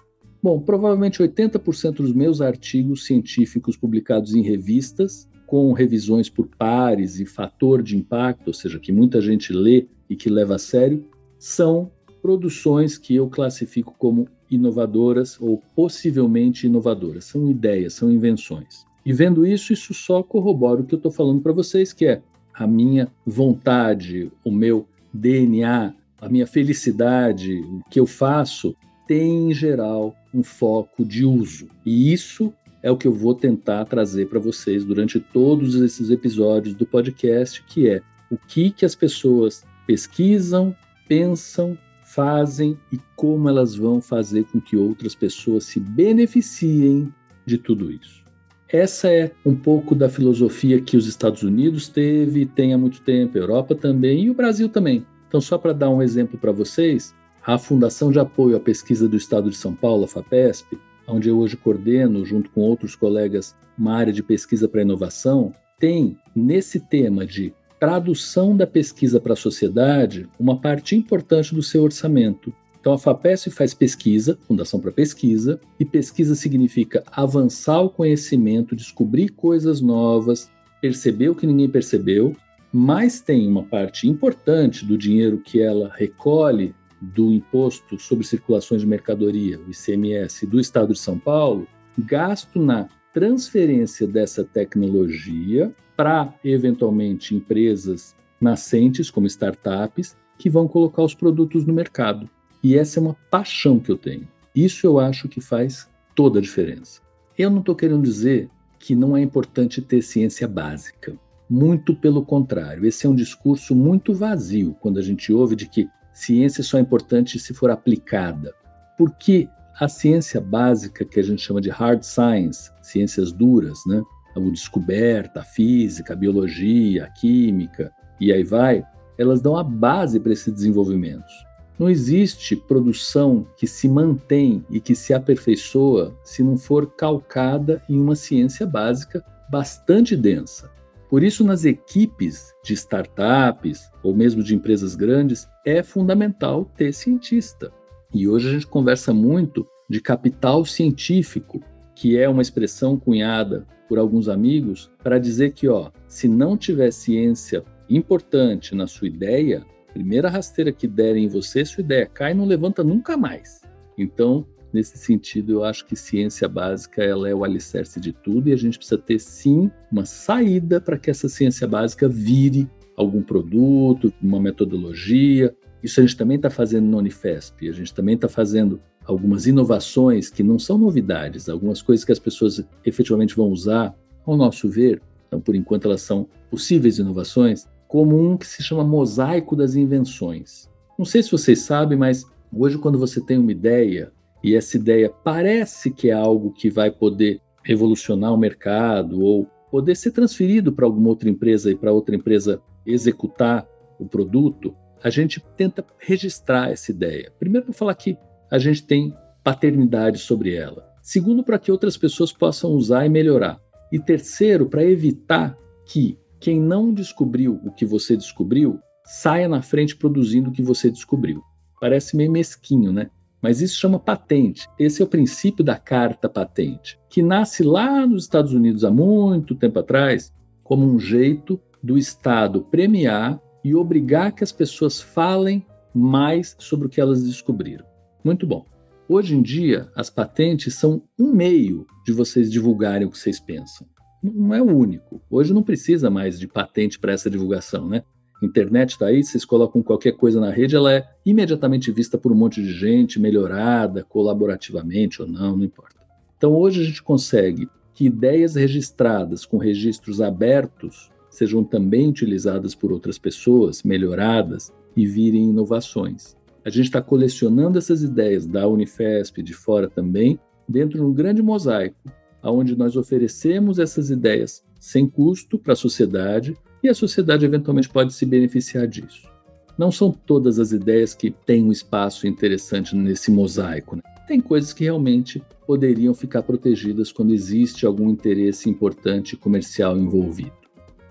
Bom, 0.45 0.59
provavelmente 0.59 1.23
80% 1.23 1.93
dos 1.93 2.13
meus 2.13 2.39
artigos 2.39 3.07
científicos 3.07 3.75
publicados 3.75 4.35
em 4.35 4.43
revistas, 4.43 5.27
com 5.47 5.73
revisões 5.73 6.29
por 6.29 6.45
pares 6.45 7.19
e 7.19 7.25
fator 7.25 7.81
de 7.81 7.97
impacto, 7.97 8.49
ou 8.49 8.53
seja, 8.53 8.77
que 8.77 8.91
muita 8.91 9.19
gente 9.21 9.51
lê 9.51 9.87
e 10.07 10.15
que 10.15 10.29
leva 10.29 10.53
a 10.53 10.59
sério, 10.59 11.03
são 11.39 11.89
produções 12.21 12.95
que 12.95 13.15
eu 13.15 13.27
classifico 13.27 13.95
como 13.97 14.27
inovadoras 14.47 15.35
ou 15.41 15.63
possivelmente 15.75 16.67
inovadoras. 16.67 17.25
São 17.25 17.49
ideias, 17.49 17.95
são 17.95 18.11
invenções. 18.11 18.85
E 19.03 19.11
vendo 19.11 19.47
isso, 19.47 19.73
isso 19.73 19.95
só 19.95 20.21
corrobora 20.21 20.81
o 20.81 20.85
que 20.85 20.93
eu 20.93 20.97
estou 20.97 21.11
falando 21.11 21.41
para 21.41 21.53
vocês, 21.53 21.91
que 21.91 22.05
é 22.05 22.21
a 22.53 22.67
minha 22.67 23.11
vontade, 23.25 24.31
o 24.43 24.51
meu 24.51 24.87
DNA, 25.11 25.91
a 26.21 26.29
minha 26.29 26.45
felicidade, 26.45 27.61
o 27.61 27.81
que 27.89 27.99
eu 27.99 28.05
faço, 28.05 28.75
tem 29.07 29.49
em 29.49 29.53
geral 29.53 30.15
um 30.35 30.43
foco 30.43 31.05
de 31.05 31.25
uso. 31.25 31.67
E 31.85 32.11
isso 32.11 32.53
é 32.83 32.91
o 32.91 32.97
que 32.97 33.07
eu 33.07 33.13
vou 33.13 33.33
tentar 33.33 33.85
trazer 33.85 34.27
para 34.27 34.39
vocês 34.39 34.83
durante 34.83 35.19
todos 35.19 35.75
esses 35.75 36.09
episódios 36.11 36.75
do 36.75 36.85
podcast, 36.85 37.63
que 37.63 37.89
é 37.89 38.01
o 38.29 38.37
que 38.37 38.69
que 38.69 38.85
as 38.85 38.93
pessoas 38.93 39.63
pesquisam, 39.87 40.75
pensam, 41.07 41.77
fazem 42.03 42.77
e 42.91 42.99
como 43.15 43.49
elas 43.49 43.75
vão 43.75 44.01
fazer 44.01 44.43
com 44.45 44.59
que 44.59 44.75
outras 44.77 45.15
pessoas 45.15 45.63
se 45.63 45.79
beneficiem 45.79 47.11
de 47.45 47.57
tudo 47.57 47.91
isso. 47.91 48.23
Essa 48.67 49.09
é 49.09 49.31
um 49.45 49.55
pouco 49.55 49.95
da 49.95 50.09
filosofia 50.09 50.81
que 50.81 50.97
os 50.97 51.07
Estados 51.07 51.43
Unidos 51.43 51.87
teve 51.87 52.45
tem 52.45 52.73
há 52.73 52.77
muito 52.77 53.01
tempo, 53.01 53.37
a 53.37 53.41
Europa 53.41 53.75
também 53.75 54.25
e 54.25 54.29
o 54.29 54.33
Brasil 54.33 54.67
também. 54.67 55.05
Então, 55.27 55.39
só 55.39 55.57
para 55.57 55.73
dar 55.73 55.89
um 55.89 56.01
exemplo 56.01 56.37
para 56.37 56.51
vocês, 56.51 57.13
a 57.45 57.59
Fundação 57.59 58.11
de 58.11 58.17
Apoio 58.17 58.57
à 58.57 58.59
Pesquisa 58.59 59.07
do 59.07 59.15
Estado 59.15 59.51
de 59.51 59.55
São 59.55 59.75
Paulo, 59.75 60.05
a 60.05 60.07
FAPESP, 60.07 60.79
onde 61.07 61.29
eu 61.29 61.37
hoje 61.37 61.55
coordeno, 61.55 62.25
junto 62.25 62.49
com 62.49 62.61
outros 62.61 62.95
colegas, 62.95 63.55
uma 63.77 63.93
área 63.93 64.11
de 64.11 64.23
pesquisa 64.23 64.67
para 64.67 64.81
inovação, 64.81 65.53
tem 65.79 66.17
nesse 66.35 66.79
tema 66.79 67.23
de 67.23 67.53
tradução 67.79 68.57
da 68.57 68.65
pesquisa 68.65 69.19
para 69.19 69.33
a 69.33 69.35
sociedade 69.35 70.27
uma 70.39 70.59
parte 70.59 70.95
importante 70.95 71.53
do 71.53 71.61
seu 71.61 71.83
orçamento. 71.83 72.51
Então 72.79 72.93
a 72.93 72.97
FAPESP 72.97 73.51
faz 73.51 73.75
pesquisa, 73.75 74.39
Fundação 74.47 74.79
para 74.79 74.91
Pesquisa, 74.91 75.59
e 75.79 75.85
pesquisa 75.85 76.33
significa 76.33 77.03
avançar 77.11 77.81
o 77.81 77.91
conhecimento, 77.91 78.75
descobrir 78.75 79.29
coisas 79.29 79.81
novas, 79.81 80.49
perceber 80.81 81.29
o 81.29 81.35
que 81.35 81.45
ninguém 81.45 81.69
percebeu, 81.69 82.35
mas 82.73 83.21
tem 83.21 83.47
uma 83.47 83.63
parte 83.63 84.07
importante 84.07 84.83
do 84.83 84.97
dinheiro 84.97 85.37
que 85.37 85.61
ela 85.61 85.91
recolhe 85.95 86.73
do 87.13 87.31
Imposto 87.31 88.00
sobre 88.00 88.25
Circulação 88.25 88.77
de 88.77 88.85
Mercadoria, 88.85 89.59
o 89.59 89.69
ICMS, 89.69 90.45
do 90.45 90.59
Estado 90.59 90.93
de 90.93 91.00
São 91.00 91.19
Paulo, 91.19 91.67
gasto 91.97 92.59
na 92.59 92.88
transferência 93.13 94.07
dessa 94.07 94.43
tecnologia 94.43 95.74
para, 95.95 96.33
eventualmente, 96.43 97.35
empresas 97.35 98.15
nascentes, 98.39 99.09
como 99.09 99.27
startups, 99.27 100.17
que 100.38 100.50
vão 100.50 100.67
colocar 100.67 101.03
os 101.03 101.15
produtos 101.15 101.65
no 101.65 101.74
mercado. 101.74 102.29
E 102.62 102.75
essa 102.75 103.00
é 103.00 103.01
uma 103.01 103.15
paixão 103.29 103.79
que 103.79 103.91
eu 103.91 103.97
tenho. 103.97 104.27
Isso 104.53 104.85
eu 104.85 105.00
acho 105.00 105.29
que 105.29 105.39
faz 105.39 105.89
toda 106.13 106.39
a 106.39 106.41
diferença. 106.41 107.01
Eu 107.38 107.50
não 107.50 107.59
estou 107.59 107.75
querendo 107.75 108.03
dizer 108.03 108.50
que 108.79 108.95
não 108.95 109.15
é 109.15 109.21
importante 109.21 109.81
ter 109.81 110.01
ciência 110.01 110.47
básica. 110.47 111.17
Muito 111.50 111.95
pelo 111.95 112.25
contrário, 112.25 112.85
esse 112.85 113.05
é 113.05 113.09
um 113.09 113.15
discurso 113.15 113.75
muito 113.75 114.13
vazio 114.13 114.75
quando 114.79 114.97
a 114.97 115.01
gente 115.01 115.31
ouve 115.31 115.55
de 115.55 115.67
que 115.67 115.88
ciência 116.15 116.63
só 116.63 116.77
é 116.77 116.81
importante 116.81 117.38
se 117.38 117.53
for 117.53 117.69
aplicada. 117.69 118.53
Porque 118.98 119.50
a 119.77 119.89
ciência 119.89 120.39
básica, 120.39 121.03
que 121.03 121.19
a 121.19 121.24
gente 121.24 121.41
chama 121.41 121.60
de 121.60 121.69
hard 121.69 122.01
science, 122.03 122.72
ciências 122.81 123.34
duras, 123.34 123.77
né? 123.86 124.01
a 124.36 124.39
descoberta, 124.50 125.41
a 125.41 125.43
física, 125.43 126.13
a 126.13 126.15
biologia, 126.15 127.05
a 127.05 127.10
química, 127.10 127.91
e 128.19 128.31
aí 128.31 128.43
vai, 128.43 128.86
elas 129.17 129.41
dão 129.41 129.57
a 129.57 129.63
base 129.63 130.19
para 130.19 130.31
esses 130.31 130.53
desenvolvimentos. 130.53 131.34
Não 131.77 131.89
existe 131.89 132.55
produção 132.55 133.45
que 133.57 133.67
se 133.67 133.89
mantém 133.89 134.65
e 134.69 134.79
que 134.79 134.95
se 134.95 135.13
aperfeiçoa 135.13 136.17
se 136.24 136.41
não 136.41 136.57
for 136.57 136.95
calcada 136.95 137.81
em 137.89 138.00
uma 138.00 138.15
ciência 138.15 138.65
básica 138.65 139.24
bastante 139.50 140.15
densa. 140.15 140.72
Por 141.09 141.24
isso, 141.24 141.43
nas 141.43 141.65
equipes 141.65 142.53
de 142.63 142.74
startups 142.74 143.89
ou 144.03 144.15
mesmo 144.15 144.43
de 144.43 144.55
empresas 144.55 144.95
grandes, 144.95 145.47
é 145.65 145.83
fundamental 145.83 146.65
ter 146.75 146.93
cientista. 146.93 147.71
E 148.13 148.27
hoje 148.27 148.50
a 148.50 148.51
gente 148.51 148.67
conversa 148.67 149.13
muito 149.13 149.67
de 149.89 150.01
capital 150.01 150.65
científico, 150.65 151.62
que 151.95 152.17
é 152.17 152.27
uma 152.27 152.41
expressão 152.41 152.97
cunhada 152.97 153.67
por 153.88 154.00
alguns 154.00 154.27
amigos 154.27 154.91
para 155.03 155.19
dizer 155.19 155.53
que, 155.53 155.67
ó, 155.67 155.91
se 156.07 156.27
não 156.27 156.57
tiver 156.57 156.91
ciência 156.91 157.63
importante 157.89 158.74
na 158.74 158.88
sua 158.88 159.07
ideia, 159.07 159.63
primeira 159.93 160.29
rasteira 160.29 160.71
que 160.71 160.88
derem 160.88 161.25
em 161.25 161.29
você, 161.29 161.63
sua 161.63 161.81
ideia 161.81 162.05
cai 162.05 162.31
e 162.31 162.35
não 162.35 162.45
levanta 162.45 162.83
nunca 162.83 163.15
mais. 163.15 163.62
Então, 163.97 164.45
nesse 164.75 164.98
sentido, 164.98 165.53
eu 165.53 165.63
acho 165.63 165.86
que 165.86 165.96
ciência 165.96 166.48
básica 166.48 167.01
ela 167.01 167.29
é 167.29 167.34
o 167.34 167.44
alicerce 167.44 168.00
de 168.00 168.12
tudo 168.12 168.50
e 168.50 168.53
a 168.53 168.58
gente 168.58 168.77
precisa 168.77 168.98
ter 168.98 169.20
sim 169.20 169.72
uma 169.91 170.05
saída 170.05 170.82
para 170.82 171.00
que 171.00 171.10
essa 171.10 171.29
ciência 171.29 171.65
básica 171.65 172.08
vire 172.10 172.70
algum 172.96 173.22
produto, 173.22 174.13
uma 174.22 174.39
metodologia, 174.39 175.55
isso 175.82 176.00
a 176.00 176.03
gente 176.03 176.17
também 176.17 176.36
está 176.36 176.50
fazendo 176.50 176.86
no 176.86 176.98
Unifesp, 176.98 177.70
a 177.70 177.72
gente 177.72 177.94
também 177.94 178.15
está 178.15 178.27
fazendo 178.27 178.82
algumas 179.05 179.46
inovações 179.46 180.29
que 180.29 180.44
não 180.44 180.60
são 180.60 180.77
novidades, 180.77 181.48
algumas 181.48 181.82
coisas 181.82 182.03
que 182.03 182.12
as 182.12 182.20
pessoas 182.20 182.63
efetivamente 182.84 183.36
vão 183.36 183.50
usar, 183.50 183.96
ao 184.25 184.36
nosso 184.36 184.67
ver, 184.67 185.01
então 185.27 185.39
por 185.39 185.55
enquanto 185.55 185.86
elas 185.86 186.01
são 186.01 186.27
possíveis 186.50 186.98
inovações, 186.98 187.67
como 187.88 188.20
um 188.20 188.36
que 188.36 188.48
se 188.48 188.63
chama 188.63 188.84
mosaico 188.84 189.55
das 189.55 189.75
invenções. 189.75 190.67
Não 190.98 191.05
sei 191.05 191.22
se 191.22 191.32
vocês 191.32 191.60
sabem, 191.60 191.98
mas 191.98 192.25
hoje 192.51 192.77
quando 192.77 192.98
você 192.98 193.22
tem 193.22 193.38
uma 193.38 193.51
ideia 193.51 194.12
e 194.45 194.55
essa 194.55 194.77
ideia 194.77 195.09
parece 195.09 195.89
que 195.89 196.11
é 196.11 196.13
algo 196.13 196.51
que 196.51 196.69
vai 196.69 196.91
poder 196.91 197.41
revolucionar 197.63 198.31
o 198.31 198.37
mercado 198.37 199.19
ou 199.19 199.49
poder 199.71 199.95
ser 199.95 200.11
transferido 200.11 200.71
para 200.71 200.85
alguma 200.85 201.09
outra 201.09 201.27
empresa 201.27 201.71
e 201.71 201.75
para 201.75 201.91
outra 201.91 202.15
empresa 202.15 202.61
executar 202.85 203.67
o 203.99 204.05
produto, 204.05 204.75
a 205.03 205.09
gente 205.09 205.43
tenta 205.57 205.83
registrar 205.97 206.69
essa 206.69 206.91
ideia. 206.91 207.33
Primeiro, 207.39 207.65
para 207.65 207.73
falar 207.73 207.95
que 207.95 208.15
a 208.51 208.59
gente 208.59 208.85
tem 208.85 209.15
paternidade 209.43 210.19
sobre 210.19 210.53
ela. 210.53 210.93
Segundo, 211.01 211.43
para 211.43 211.57
que 211.57 211.71
outras 211.71 211.97
pessoas 211.97 212.31
possam 212.31 212.69
usar 212.73 213.03
e 213.03 213.09
melhorar. 213.09 213.59
E 213.91 213.98
terceiro, 213.98 214.67
para 214.67 214.83
evitar 214.83 215.57
que 215.87 216.20
quem 216.39 216.61
não 216.61 216.93
descobriu 216.93 217.59
o 217.65 217.72
que 217.72 217.83
você 217.83 218.15
descobriu 218.15 218.79
saia 219.03 219.50
na 219.50 219.63
frente 219.63 219.96
produzindo 219.96 220.51
o 220.51 220.53
que 220.53 220.61
você 220.61 220.91
descobriu. 220.91 221.41
Parece 221.81 222.15
meio 222.15 222.31
mesquinho, 222.31 222.93
né? 222.93 223.09
Mas 223.46 223.62
isso 223.62 223.79
chama 223.79 224.00
patente. 224.00 224.68
Esse 224.79 225.03
é 225.03 225.05
o 225.05 225.08
princípio 225.08 225.64
da 225.64 225.77
carta 225.77 226.27
patente, 226.27 227.00
que 227.08 227.22
nasce 227.22 227.62
lá 227.62 228.03
nos 228.08 228.24
Estados 228.24 228.53
Unidos 228.53 228.84
há 228.84 228.90
muito 228.90 229.53
tempo 229.53 229.77
atrás, 229.77 230.34
como 230.64 230.84
um 230.84 230.98
jeito 230.98 231.62
do 231.84 231.96
Estado 231.96 232.64
premiar 232.64 233.40
e 233.64 233.75
obrigar 233.75 234.31
que 234.31 234.44
as 234.44 234.51
pessoas 234.51 235.00
falem 235.00 235.64
mais 235.94 236.55
sobre 236.58 236.88
o 236.88 236.90
que 236.90 237.00
elas 237.00 237.24
descobriram. 237.24 237.86
Muito 238.24 238.48
bom. 238.48 238.66
Hoje 239.08 239.36
em 239.36 239.44
dia, 239.44 239.92
as 239.96 240.10
patentes 240.10 240.74
são 240.74 241.03
um 241.20 241.31
meio 241.31 241.86
de 242.03 242.14
vocês 242.14 242.50
divulgarem 242.50 243.05
o 243.05 243.12
que 243.12 243.20
vocês 243.20 243.40
pensam. 243.40 243.86
Não 244.24 244.55
é 244.55 244.60
o 244.60 244.75
único. 244.75 245.22
Hoje 245.29 245.53
não 245.53 245.62
precisa 245.62 246.10
mais 246.10 246.40
de 246.40 246.48
patente 246.48 246.98
para 246.98 247.14
essa 247.14 247.29
divulgação, 247.29 247.88
né? 247.88 248.01
Internet 248.41 248.91
está 248.91 249.07
aí, 249.07 249.24
vocês 249.24 249.45
colocam 249.45 249.81
qualquer 249.81 250.13
coisa 250.13 250.39
na 250.39 250.50
rede, 250.50 250.75
ela 250.75 250.93
é 250.93 251.07
imediatamente 251.25 251.91
vista 251.91 252.17
por 252.17 252.31
um 252.31 252.35
monte 252.35 252.61
de 252.61 252.71
gente, 252.71 253.19
melhorada, 253.19 254.03
colaborativamente 254.03 255.21
ou 255.21 255.27
não, 255.27 255.57
não 255.57 255.63
importa. 255.63 255.95
Então 256.37 256.53
hoje 256.53 256.81
a 256.81 256.83
gente 256.83 257.01
consegue 257.01 257.67
que 257.93 258.05
ideias 258.05 258.55
registradas 258.55 259.45
com 259.45 259.57
registros 259.57 260.21
abertos 260.21 261.09
sejam 261.29 261.63
também 261.63 262.09
utilizadas 262.09 262.75
por 262.75 262.91
outras 262.91 263.17
pessoas, 263.17 263.83
melhoradas 263.83 264.74
e 264.95 265.05
virem 265.05 265.50
inovações. 265.50 266.35
A 266.63 266.69
gente 266.69 266.85
está 266.85 267.01
colecionando 267.01 267.77
essas 267.77 268.01
ideias 268.01 268.45
da 268.45 268.67
Unifesp, 268.67 269.43
de 269.43 269.53
fora 269.53 269.89
também, 269.89 270.39
dentro 270.67 270.98
de 270.98 271.03
um 271.03 271.13
grande 271.13 271.41
mosaico, 271.41 271.95
onde 272.43 272.75
nós 272.75 272.95
oferecemos 272.95 273.79
essas 273.79 274.09
ideias 274.09 274.63
sem 274.85 275.07
custo 275.07 275.57
para 275.57 275.74
a 275.74 275.75
sociedade 275.75 276.55
e 276.83 276.87
a 276.87 276.93
sociedade 276.93 277.43
eventualmente 277.43 277.89
pode 277.89 278.13
se 278.13 278.24
beneficiar 278.24 278.87
disso. 278.87 279.27
Não 279.75 279.91
são 279.91 280.11
todas 280.11 280.59
as 280.59 280.71
ideias 280.71 281.15
que 281.15 281.31
têm 281.31 281.63
um 281.65 281.71
espaço 281.71 282.27
interessante 282.27 282.95
nesse 282.95 283.31
mosaico. 283.31 283.95
Né? 283.95 284.03
Tem 284.27 284.39
coisas 284.39 284.74
que 284.74 284.83
realmente 284.83 285.41
poderiam 285.65 286.13
ficar 286.13 286.43
protegidas 286.43 287.11
quando 287.11 287.33
existe 287.33 287.83
algum 287.83 288.11
interesse 288.11 288.69
importante 288.69 289.35
comercial 289.35 289.98
envolvido. 289.98 290.53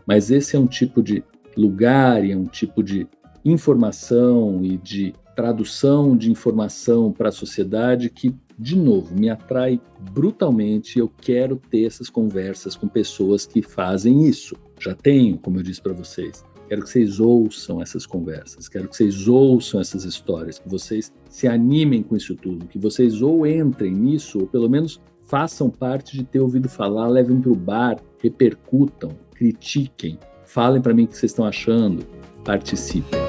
Mas 0.06 0.30
esse 0.30 0.54
é 0.54 0.58
um 0.58 0.68
tipo 0.68 1.02
de 1.02 1.24
lugar 1.56 2.24
e 2.24 2.30
é 2.30 2.36
um 2.36 2.46
tipo 2.46 2.80
de 2.80 3.08
informação 3.44 4.64
e 4.64 4.76
de 4.76 5.12
tradução 5.34 6.16
de 6.16 6.30
informação 6.30 7.10
para 7.10 7.30
a 7.30 7.32
sociedade 7.32 8.08
que, 8.08 8.32
de 8.58 8.76
novo, 8.76 9.14
me 9.14 9.28
atrai 9.28 9.80
brutalmente. 10.12 10.98
Eu 10.98 11.08
quero 11.08 11.60
ter 11.70 11.84
essas 11.84 12.08
conversas 12.08 12.76
com 12.76 12.88
pessoas 12.88 13.46
que 13.46 13.62
fazem 13.62 14.26
isso. 14.28 14.56
Já 14.78 14.94
tenho, 14.94 15.38
como 15.38 15.58
eu 15.58 15.62
disse 15.62 15.82
para 15.82 15.92
vocês. 15.92 16.44
Quero 16.68 16.82
que 16.82 16.88
vocês 16.88 17.20
ouçam 17.20 17.80
essas 17.82 18.06
conversas, 18.06 18.68
quero 18.68 18.88
que 18.88 18.96
vocês 18.96 19.28
ouçam 19.28 19.80
essas 19.80 20.04
histórias, 20.04 20.58
que 20.58 20.68
vocês 20.68 21.12
se 21.28 21.46
animem 21.46 22.02
com 22.02 22.16
isso 22.16 22.34
tudo, 22.34 22.66
que 22.66 22.78
vocês 22.78 23.20
ou 23.20 23.46
entrem 23.46 23.92
nisso, 23.92 24.40
ou 24.40 24.46
pelo 24.46 24.68
menos 24.68 24.98
façam 25.22 25.68
parte 25.68 26.16
de 26.16 26.24
ter 26.24 26.40
ouvido 26.40 26.68
falar, 26.68 27.08
levem 27.08 27.38
para 27.38 27.52
o 27.52 27.56
bar, 27.56 27.96
repercutam, 28.18 29.10
critiquem, 29.34 30.18
falem 30.46 30.80
para 30.80 30.94
mim 30.94 31.04
o 31.04 31.08
que 31.08 31.18
vocês 31.18 31.32
estão 31.32 31.44
achando, 31.44 32.02
participem. 32.44 33.23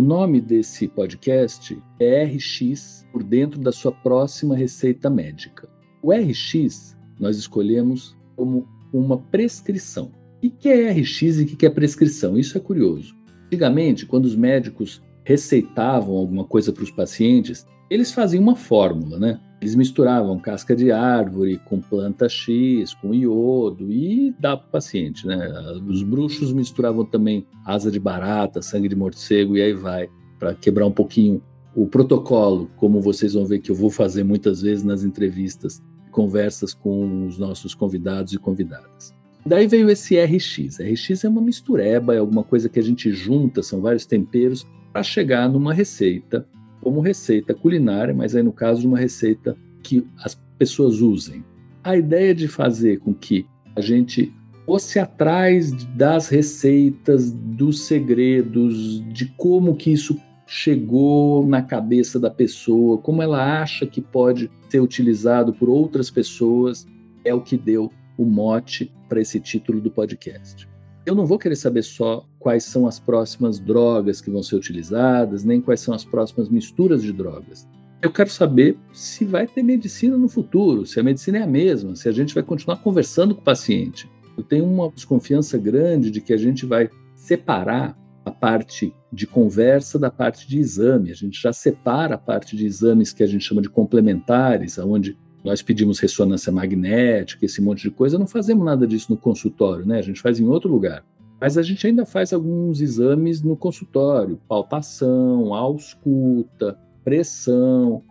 O 0.00 0.02
nome 0.02 0.40
desse 0.40 0.88
podcast 0.88 1.78
é 1.98 2.24
RX 2.24 3.06
por 3.12 3.22
dentro 3.22 3.60
da 3.60 3.70
sua 3.70 3.92
próxima 3.92 4.56
receita 4.56 5.10
médica. 5.10 5.68
O 6.02 6.10
RX 6.10 6.96
nós 7.18 7.36
escolhemos 7.36 8.16
como 8.34 8.66
uma 8.94 9.18
prescrição. 9.18 10.10
O 10.42 10.50
que 10.50 10.70
é 10.70 10.90
RX 10.90 11.20
e 11.20 11.42
o 11.42 11.46
que 11.46 11.66
é 11.66 11.68
prescrição? 11.68 12.38
Isso 12.38 12.56
é 12.56 12.60
curioso. 12.62 13.14
Antigamente, 13.48 14.06
quando 14.06 14.24
os 14.24 14.34
médicos 14.34 15.02
receitavam 15.22 16.16
alguma 16.16 16.46
coisa 16.46 16.72
para 16.72 16.82
os 16.82 16.90
pacientes, 16.90 17.66
eles 17.90 18.10
faziam 18.10 18.42
uma 18.42 18.56
fórmula, 18.56 19.18
né? 19.18 19.38
Eles 19.60 19.74
misturavam 19.74 20.38
casca 20.38 20.74
de 20.74 20.90
árvore 20.90 21.60
com 21.66 21.80
planta 21.80 22.28
X, 22.28 22.94
com 22.94 23.12
iodo 23.12 23.92
e 23.92 24.34
dá 24.38 24.56
para 24.56 24.66
o 24.66 24.70
paciente, 24.70 25.26
né? 25.26 25.38
Os 25.86 26.02
bruxos 26.02 26.50
misturavam 26.52 27.04
também 27.04 27.46
asa 27.64 27.90
de 27.90 28.00
barata, 28.00 28.62
sangue 28.62 28.88
de 28.88 28.96
morcego 28.96 29.58
e 29.58 29.62
aí 29.62 29.74
vai, 29.74 30.08
para 30.38 30.54
quebrar 30.54 30.86
um 30.86 30.92
pouquinho 30.92 31.42
o 31.74 31.86
protocolo, 31.86 32.70
como 32.76 33.00
vocês 33.00 33.34
vão 33.34 33.44
ver 33.44 33.60
que 33.60 33.70
eu 33.70 33.74
vou 33.74 33.90
fazer 33.90 34.24
muitas 34.24 34.62
vezes 34.62 34.82
nas 34.82 35.04
entrevistas, 35.04 35.82
conversas 36.10 36.72
com 36.72 37.26
os 37.26 37.38
nossos 37.38 37.74
convidados 37.74 38.32
e 38.32 38.38
convidadas. 38.38 39.14
Daí 39.44 39.66
veio 39.66 39.88
esse 39.90 40.18
RX. 40.18 40.78
RX 40.80 41.24
é 41.24 41.28
uma 41.28 41.40
mistureba, 41.40 42.14
é 42.14 42.18
alguma 42.18 42.42
coisa 42.42 42.68
que 42.68 42.78
a 42.78 42.82
gente 42.82 43.12
junta, 43.12 43.62
são 43.62 43.80
vários 43.80 44.06
temperos 44.06 44.66
para 44.92 45.02
chegar 45.02 45.48
numa 45.48 45.72
receita 45.72 46.46
como 46.80 47.00
receita 47.00 47.54
culinária, 47.54 48.14
mas 48.14 48.34
aí 48.34 48.42
no 48.42 48.52
caso 48.52 48.80
de 48.80 48.86
uma 48.86 48.98
receita 48.98 49.56
que 49.82 50.06
as 50.18 50.34
pessoas 50.58 51.00
usem. 51.00 51.44
A 51.82 51.96
ideia 51.96 52.34
de 52.34 52.46
fazer 52.48 52.98
com 52.98 53.14
que 53.14 53.46
a 53.74 53.80
gente 53.80 54.32
fosse 54.66 54.98
atrás 54.98 55.72
das 55.96 56.28
receitas, 56.28 57.32
dos 57.32 57.82
segredos, 57.86 59.02
de 59.12 59.26
como 59.36 59.74
que 59.74 59.92
isso 59.92 60.20
chegou 60.46 61.46
na 61.46 61.62
cabeça 61.62 62.18
da 62.18 62.30
pessoa, 62.30 62.98
como 62.98 63.22
ela 63.22 63.62
acha 63.62 63.86
que 63.86 64.00
pode 64.00 64.50
ser 64.68 64.80
utilizado 64.80 65.52
por 65.52 65.68
outras 65.68 66.10
pessoas, 66.10 66.86
é 67.24 67.32
o 67.32 67.40
que 67.40 67.56
deu 67.56 67.90
o 68.18 68.24
mote 68.24 68.92
para 69.08 69.20
esse 69.20 69.40
título 69.40 69.80
do 69.80 69.90
podcast. 69.90 70.68
Eu 71.06 71.14
não 71.14 71.24
vou 71.24 71.38
querer 71.38 71.56
saber 71.56 71.82
só 71.82 72.26
quais 72.40 72.64
são 72.64 72.86
as 72.86 72.98
próximas 72.98 73.60
drogas 73.60 74.20
que 74.20 74.30
vão 74.30 74.42
ser 74.42 74.56
utilizadas, 74.56 75.44
nem 75.44 75.60
quais 75.60 75.80
são 75.80 75.94
as 75.94 76.04
próximas 76.04 76.48
misturas 76.48 77.02
de 77.02 77.12
drogas. 77.12 77.68
Eu 78.02 78.10
quero 78.10 78.30
saber 78.30 78.78
se 78.94 79.26
vai 79.26 79.46
ter 79.46 79.62
medicina 79.62 80.16
no 80.16 80.26
futuro, 80.26 80.86
se 80.86 80.98
a 80.98 81.02
medicina 81.02 81.36
é 81.38 81.42
a 81.42 81.46
mesma, 81.46 81.94
se 81.94 82.08
a 82.08 82.12
gente 82.12 82.34
vai 82.34 82.42
continuar 82.42 82.78
conversando 82.78 83.34
com 83.34 83.42
o 83.42 83.44
paciente. 83.44 84.08
Eu 84.38 84.42
tenho 84.42 84.64
uma 84.64 84.90
desconfiança 84.90 85.58
grande 85.58 86.10
de 86.10 86.22
que 86.22 86.32
a 86.32 86.36
gente 86.38 86.64
vai 86.64 86.88
separar 87.14 87.94
a 88.24 88.30
parte 88.30 88.94
de 89.12 89.26
conversa 89.26 89.98
da 89.98 90.10
parte 90.10 90.48
de 90.48 90.58
exame. 90.58 91.10
A 91.10 91.14
gente 91.14 91.40
já 91.40 91.52
separa 91.52 92.14
a 92.14 92.18
parte 92.18 92.56
de 92.56 92.64
exames 92.64 93.12
que 93.12 93.22
a 93.22 93.26
gente 93.26 93.44
chama 93.44 93.60
de 93.60 93.68
complementares, 93.68 94.78
onde 94.78 95.18
nós 95.44 95.60
pedimos 95.60 95.98
ressonância 95.98 96.50
magnética, 96.50 97.44
esse 97.44 97.60
monte 97.60 97.82
de 97.82 97.90
coisa, 97.90 98.18
não 98.18 98.26
fazemos 98.26 98.64
nada 98.64 98.86
disso 98.86 99.08
no 99.10 99.16
consultório, 99.16 99.84
né? 99.84 99.98
A 99.98 100.02
gente 100.02 100.22
faz 100.22 100.40
em 100.40 100.46
outro 100.46 100.70
lugar. 100.70 101.04
Mas 101.40 101.56
a 101.56 101.62
gente 101.62 101.86
ainda 101.86 102.04
faz 102.04 102.32
alguns 102.32 102.80
exames 102.80 103.42
no 103.42 103.56
consultório, 103.56 104.40
palpação, 104.46 105.54
ausculta, 105.54 106.78
pressão. 107.02 108.02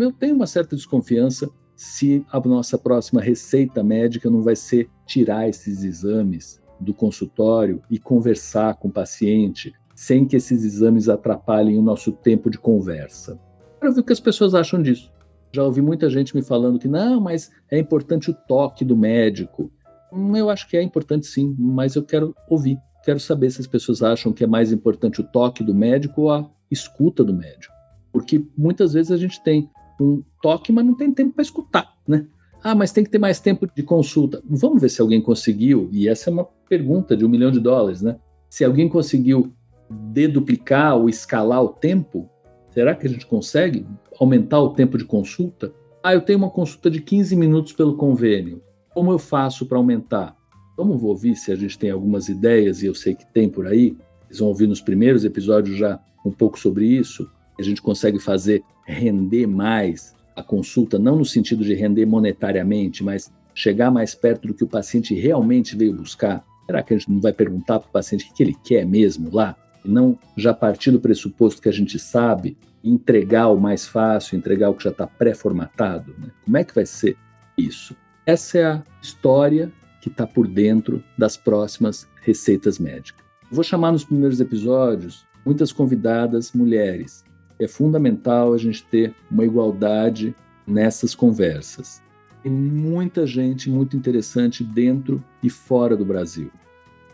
Eu 0.00 0.12
tenho 0.12 0.36
uma 0.36 0.46
certa 0.46 0.76
desconfiança 0.76 1.50
se 1.74 2.24
a 2.30 2.38
nossa 2.40 2.76
próxima 2.76 3.20
receita 3.20 3.82
médica 3.82 4.30
não 4.30 4.42
vai 4.42 4.54
ser 4.54 4.88
tirar 5.06 5.48
esses 5.48 5.82
exames 5.82 6.62
do 6.78 6.92
consultório 6.92 7.82
e 7.90 7.98
conversar 7.98 8.74
com 8.74 8.88
o 8.88 8.92
paciente 8.92 9.72
sem 9.94 10.26
que 10.26 10.36
esses 10.36 10.64
exames 10.64 11.08
atrapalhem 11.08 11.78
o 11.78 11.82
nosso 11.82 12.12
tempo 12.12 12.50
de 12.50 12.58
conversa. 12.58 13.38
Quero 13.80 13.94
ver 13.94 14.00
o 14.00 14.04
que 14.04 14.12
as 14.12 14.20
pessoas 14.20 14.54
acham 14.54 14.82
disso. 14.82 15.12
Já 15.52 15.62
ouvi 15.62 15.80
muita 15.80 16.10
gente 16.10 16.34
me 16.34 16.42
falando 16.42 16.80
que 16.80 16.88
não, 16.88 17.20
mas 17.20 17.50
é 17.70 17.78
importante 17.78 18.30
o 18.30 18.34
toque 18.34 18.84
do 18.84 18.96
médico. 18.96 19.70
Hum, 20.12 20.36
eu 20.36 20.50
acho 20.50 20.68
que 20.68 20.76
é 20.76 20.82
importante 20.82 21.26
sim, 21.26 21.54
mas 21.58 21.94
eu 21.94 22.02
quero 22.02 22.34
ouvir. 22.48 22.78
Quero 23.04 23.20
saber 23.20 23.50
se 23.50 23.60
as 23.60 23.66
pessoas 23.66 24.02
acham 24.02 24.32
que 24.32 24.44
é 24.44 24.46
mais 24.46 24.72
importante 24.72 25.20
o 25.20 25.24
toque 25.24 25.62
do 25.62 25.74
médico 25.74 26.22
ou 26.22 26.30
a 26.32 26.50
escuta 26.70 27.22
do 27.22 27.34
médico. 27.34 27.74
Porque 28.12 28.44
muitas 28.56 28.92
vezes 28.92 29.10
a 29.12 29.16
gente 29.16 29.42
tem 29.42 29.68
um 30.00 30.22
toque, 30.42 30.72
mas 30.72 30.84
não 30.84 30.96
tem 30.96 31.12
tempo 31.12 31.34
para 31.34 31.42
escutar, 31.42 31.94
né? 32.06 32.26
Ah, 32.62 32.74
mas 32.74 32.92
tem 32.92 33.04
que 33.04 33.10
ter 33.10 33.18
mais 33.18 33.40
tempo 33.40 33.68
de 33.74 33.82
consulta. 33.82 34.42
Vamos 34.48 34.80
ver 34.80 34.88
se 34.88 35.00
alguém 35.00 35.20
conseguiu, 35.20 35.88
e 35.92 36.08
essa 36.08 36.30
é 36.30 36.32
uma 36.32 36.44
pergunta 36.68 37.14
de 37.16 37.24
um 37.24 37.28
milhão 37.28 37.50
de 37.50 37.60
dólares, 37.60 38.00
né? 38.00 38.16
Se 38.48 38.64
alguém 38.64 38.88
conseguiu 38.88 39.52
deduplicar 39.90 40.96
ou 40.96 41.08
escalar 41.08 41.62
o 41.62 41.68
tempo, 41.68 42.28
será 42.70 42.94
que 42.94 43.06
a 43.06 43.10
gente 43.10 43.26
consegue 43.26 43.86
aumentar 44.18 44.60
o 44.60 44.70
tempo 44.70 44.96
de 44.96 45.04
consulta? 45.04 45.74
Ah, 46.02 46.14
eu 46.14 46.22
tenho 46.22 46.38
uma 46.38 46.50
consulta 46.50 46.90
de 46.90 47.00
15 47.00 47.36
minutos 47.36 47.72
pelo 47.72 47.96
convênio. 47.96 48.62
Como 48.94 49.10
eu 49.10 49.18
faço 49.18 49.66
para 49.66 49.76
aumentar? 49.76 50.36
Vamos 50.76 51.02
ouvir 51.02 51.34
se 51.34 51.50
a 51.50 51.56
gente 51.56 51.76
tem 51.76 51.90
algumas 51.90 52.28
ideias, 52.28 52.80
e 52.80 52.86
eu 52.86 52.94
sei 52.94 53.12
que 53.12 53.26
tem 53.26 53.48
por 53.48 53.66
aí. 53.66 53.96
Vocês 54.26 54.38
vão 54.38 54.48
ouvir 54.48 54.68
nos 54.68 54.80
primeiros 54.80 55.24
episódios 55.24 55.76
já 55.76 55.98
um 56.24 56.30
pouco 56.30 56.56
sobre 56.56 56.86
isso. 56.86 57.28
A 57.58 57.62
gente 57.62 57.82
consegue 57.82 58.20
fazer 58.20 58.62
render 58.86 59.48
mais 59.48 60.14
a 60.36 60.44
consulta, 60.44 60.96
não 60.96 61.16
no 61.16 61.24
sentido 61.24 61.64
de 61.64 61.74
render 61.74 62.06
monetariamente, 62.06 63.02
mas 63.02 63.32
chegar 63.52 63.90
mais 63.90 64.14
perto 64.14 64.46
do 64.46 64.54
que 64.54 64.62
o 64.62 64.68
paciente 64.68 65.12
realmente 65.12 65.76
veio 65.76 65.96
buscar. 65.96 66.44
Será 66.64 66.80
que 66.80 66.94
a 66.94 66.96
gente 66.96 67.10
não 67.10 67.20
vai 67.20 67.32
perguntar 67.32 67.80
para 67.80 67.88
o 67.88 67.92
paciente 67.92 68.30
o 68.30 68.32
que 68.32 68.44
ele 68.44 68.56
quer 68.64 68.86
mesmo 68.86 69.28
lá? 69.34 69.56
E 69.84 69.88
não 69.88 70.16
já 70.36 70.54
partir 70.54 70.92
do 70.92 71.00
pressuposto 71.00 71.60
que 71.60 71.68
a 71.68 71.72
gente 71.72 71.98
sabe 71.98 72.56
entregar 72.82 73.48
o 73.48 73.60
mais 73.60 73.86
fácil, 73.86 74.36
entregar 74.36 74.70
o 74.70 74.74
que 74.74 74.84
já 74.84 74.90
está 74.90 75.06
pré-formatado? 75.06 76.14
Né? 76.16 76.28
Como 76.44 76.56
é 76.56 76.62
que 76.62 76.74
vai 76.74 76.86
ser 76.86 77.16
isso? 77.58 77.96
Essa 78.26 78.58
é 78.58 78.64
a 78.64 78.82
história 79.02 79.72
que 80.00 80.08
está 80.08 80.26
por 80.26 80.46
dentro 80.46 81.02
das 81.16 81.36
próximas 81.36 82.08
receitas 82.22 82.78
médicas. 82.78 83.24
Vou 83.50 83.62
chamar 83.62 83.92
nos 83.92 84.04
primeiros 84.04 84.40
episódios 84.40 85.26
muitas 85.44 85.72
convidadas 85.72 86.52
mulheres 86.52 87.24
é 87.58 87.68
fundamental 87.68 88.52
a 88.52 88.58
gente 88.58 88.84
ter 88.84 89.14
uma 89.30 89.44
igualdade 89.44 90.34
nessas 90.66 91.14
conversas. 91.14 92.02
Tem 92.42 92.52
muita 92.52 93.26
gente 93.26 93.70
muito 93.70 93.96
interessante 93.96 94.62
dentro 94.62 95.22
e 95.42 95.48
fora 95.48 95.96
do 95.96 96.04
Brasil. 96.04 96.50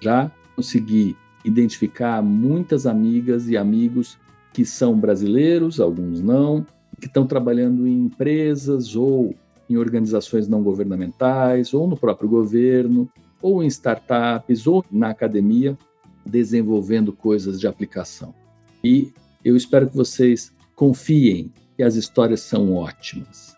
Já 0.01 0.31
consegui 0.57 1.17
identificar 1.45 2.23
muitas 2.23 2.87
amigas 2.87 3.49
e 3.49 3.57
amigos 3.57 4.19
que 4.53 4.65
são 4.65 4.99
brasileiros, 4.99 5.79
alguns 5.79 6.21
não, 6.21 6.67
que 7.01 7.07
estão 7.07 7.27
trabalhando 7.27 7.87
em 7.87 8.07
empresas 8.07 8.97
ou 8.97 9.35
em 9.71 9.77
organizações 9.77 10.49
não 10.49 10.63
governamentais, 10.63 11.73
ou 11.73 11.87
no 11.87 11.97
próprio 11.97 12.29
governo, 12.29 13.09
ou 13.41 13.63
em 13.63 13.67
startups, 13.69 14.67
ou 14.67 14.85
na 14.91 15.11
academia, 15.11 15.79
desenvolvendo 16.27 17.13
coisas 17.13 17.59
de 17.61 17.69
aplicação. 17.69 18.35
E 18.83 19.13
eu 19.45 19.57
espero 19.57 19.89
que 19.89 19.97
vocês 19.97 20.53
confiem 20.75 21.53
que 21.77 21.83
as 21.83 21.95
histórias 21.95 22.41
são 22.41 22.75
ótimas. 22.75 23.57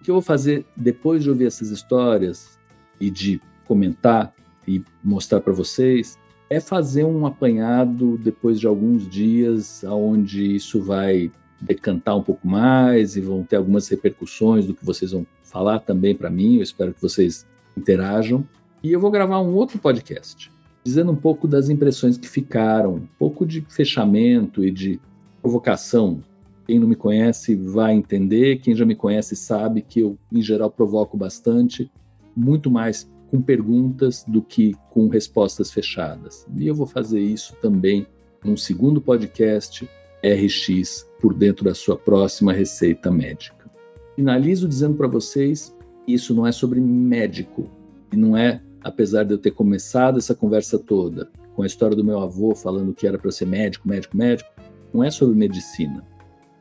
O 0.00 0.04
que 0.04 0.10
eu 0.10 0.14
vou 0.14 0.22
fazer 0.22 0.64
depois 0.76 1.22
de 1.22 1.30
ouvir 1.30 1.46
essas 1.46 1.70
histórias 1.70 2.58
e 3.00 3.10
de 3.10 3.40
comentar 3.66 4.32
e 4.68 4.82
mostrar 5.02 5.40
para 5.40 5.52
vocês 5.52 6.18
é 6.48 6.60
fazer 6.60 7.04
um 7.04 7.26
apanhado 7.26 8.16
depois 8.18 8.60
de 8.60 8.66
alguns 8.66 9.08
dias, 9.08 9.82
onde 9.84 10.54
isso 10.54 10.80
vai 10.80 11.30
decantar 11.66 12.16
um 12.16 12.22
pouco 12.22 12.46
mais 12.46 13.16
e 13.16 13.20
vão 13.20 13.42
ter 13.42 13.56
algumas 13.56 13.88
repercussões 13.88 14.66
do 14.66 14.74
que 14.74 14.84
vocês 14.84 15.12
vão 15.12 15.26
falar 15.42 15.80
também 15.80 16.14
para 16.14 16.30
mim. 16.30 16.56
Eu 16.56 16.62
espero 16.62 16.94
que 16.94 17.02
vocês 17.02 17.46
interajam. 17.76 18.46
E 18.82 18.92
eu 18.92 19.00
vou 19.00 19.10
gravar 19.10 19.40
um 19.40 19.54
outro 19.54 19.78
podcast, 19.78 20.50
dizendo 20.84 21.12
um 21.12 21.16
pouco 21.16 21.48
das 21.48 21.68
impressões 21.68 22.16
que 22.16 22.28
ficaram, 22.28 22.94
um 22.94 23.08
pouco 23.18 23.44
de 23.44 23.62
fechamento 23.68 24.64
e 24.64 24.70
de 24.70 25.00
provocação. 25.42 26.22
Quem 26.66 26.78
não 26.78 26.88
me 26.88 26.96
conhece 26.96 27.54
vai 27.54 27.94
entender, 27.94 28.58
quem 28.58 28.74
já 28.74 28.84
me 28.84 28.94
conhece 28.94 29.36
sabe 29.36 29.82
que 29.82 30.00
eu, 30.00 30.18
em 30.32 30.42
geral, 30.42 30.70
provoco 30.70 31.16
bastante, 31.16 31.90
muito 32.36 32.70
mais 32.70 33.08
com 33.30 33.40
perguntas 33.40 34.24
do 34.26 34.42
que 34.42 34.74
com 34.90 35.08
respostas 35.08 35.70
fechadas. 35.70 36.46
E 36.56 36.66
eu 36.66 36.74
vou 36.74 36.86
fazer 36.86 37.20
isso 37.20 37.54
também 37.60 38.06
num 38.44 38.56
segundo 38.56 39.00
podcast 39.00 39.88
RX 40.22 41.06
por 41.20 41.34
dentro 41.34 41.64
da 41.64 41.74
sua 41.74 41.96
próxima 41.96 42.52
receita 42.52 43.10
médica. 43.10 43.70
Finalizo 44.14 44.68
dizendo 44.68 44.96
para 44.96 45.08
vocês, 45.08 45.74
isso 46.06 46.34
não 46.34 46.46
é 46.46 46.52
sobre 46.52 46.80
médico 46.80 47.70
e 48.12 48.16
não 48.16 48.36
é, 48.36 48.62
apesar 48.82 49.24
de 49.24 49.34
eu 49.34 49.38
ter 49.38 49.50
começado 49.50 50.18
essa 50.18 50.34
conversa 50.34 50.78
toda 50.78 51.28
com 51.56 51.62
a 51.62 51.66
história 51.66 51.96
do 51.96 52.04
meu 52.04 52.20
avô 52.20 52.54
falando 52.54 52.92
que 52.92 53.06
era 53.06 53.18
para 53.18 53.30
ser 53.30 53.46
médico, 53.46 53.88
médico, 53.88 54.16
médico, 54.16 54.50
não 54.92 55.02
é 55.02 55.10
sobre 55.10 55.34
medicina, 55.34 56.04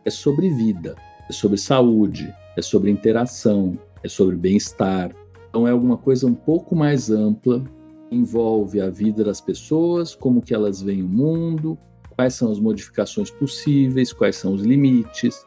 é 0.06 0.10
sobre 0.10 0.50
vida, 0.50 0.96
é 1.30 1.34
sobre 1.34 1.58
saúde, 1.58 2.34
é 2.58 2.62
sobre 2.62 2.89
interação, 2.89 3.78
é 4.02 4.08
sobre 4.08 4.38
bem-estar. 4.38 5.13
Então 5.50 5.68
é 5.68 5.72
alguma 5.72 5.98
coisa 5.98 6.26
um 6.26 6.34
pouco 6.34 6.76
mais 6.76 7.10
ampla, 7.10 7.62
envolve 8.10 8.80
a 8.80 8.89
vida 8.89 9.24
das 9.24 9.41
pessoas, 9.41 10.15
como 10.15 10.41
que 10.41 10.54
elas 10.54 10.82
veem 10.82 11.04
o 11.04 11.08
mundo, 11.08 11.78
quais 12.15 12.34
são 12.34 12.51
as 12.51 12.60
modificações 12.60 13.30
possíveis, 13.30 14.13
quais 14.13 14.36
são 14.36 14.54
os 14.54 14.62
limites. 14.62 15.45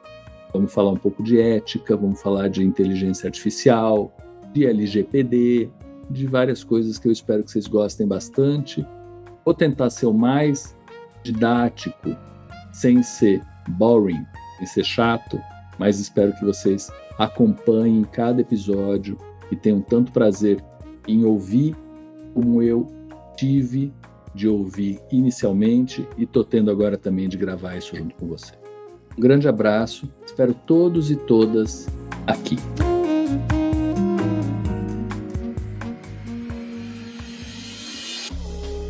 Vamos 0.53 0.73
falar 0.73 0.91
um 0.91 0.97
pouco 0.97 1.23
de 1.23 1.41
ética, 1.41 1.97
vamos 1.97 2.21
falar 2.21 2.49
de 2.49 2.63
inteligência 2.63 3.27
artificial, 3.27 4.15
de 4.53 4.67
LGPD, 4.67 5.71
de 6.11 6.27
várias 6.27 6.65
coisas 6.65 6.99
que 6.99 7.09
eu 7.09 7.13
espero 7.13 7.45
que 7.45 7.51
vocês 7.51 7.67
gostem 7.67 8.07
bastante. 8.07 8.87
Vou 9.45 9.55
tentar 9.55 9.91
ser 9.91 10.07
o 10.07 10.15
mais 10.15 10.77
didático 11.23 12.17
sem 12.73 13.03
ser 13.03 13.43
boring, 13.71 14.25
sem 14.59 14.67
ser 14.67 14.85
chato, 14.85 15.41
mas 15.79 15.99
espero 15.99 16.33
que 16.35 16.45
vocês 16.45 16.91
acompanhem 17.19 18.05
cada 18.05 18.41
episódio 18.41 19.19
e 19.51 19.57
tenham 19.57 19.81
tanto 19.81 20.13
prazer 20.13 20.63
em 21.07 21.25
ouvir 21.25 21.75
como 22.35 22.63
eu 22.63 22.87
tive 23.37 23.93
de 24.39 24.47
ouvir 24.47 25.01
inicialmente 25.11 26.07
e 26.17 26.23
estou 26.23 26.45
tendo 26.45 26.71
agora 26.71 26.97
também 26.97 27.29
de 27.29 27.37
gravar 27.37 27.77
isso 27.77 27.97
junto 27.97 28.15
com 28.15 28.29
você. 28.29 28.53
Um 29.17 29.21
grande 29.21 29.49
abraço, 29.49 30.09
espero 30.25 30.55
todos 30.55 31.11
e 31.11 31.17
todas 31.17 31.89
aqui. 32.25 32.57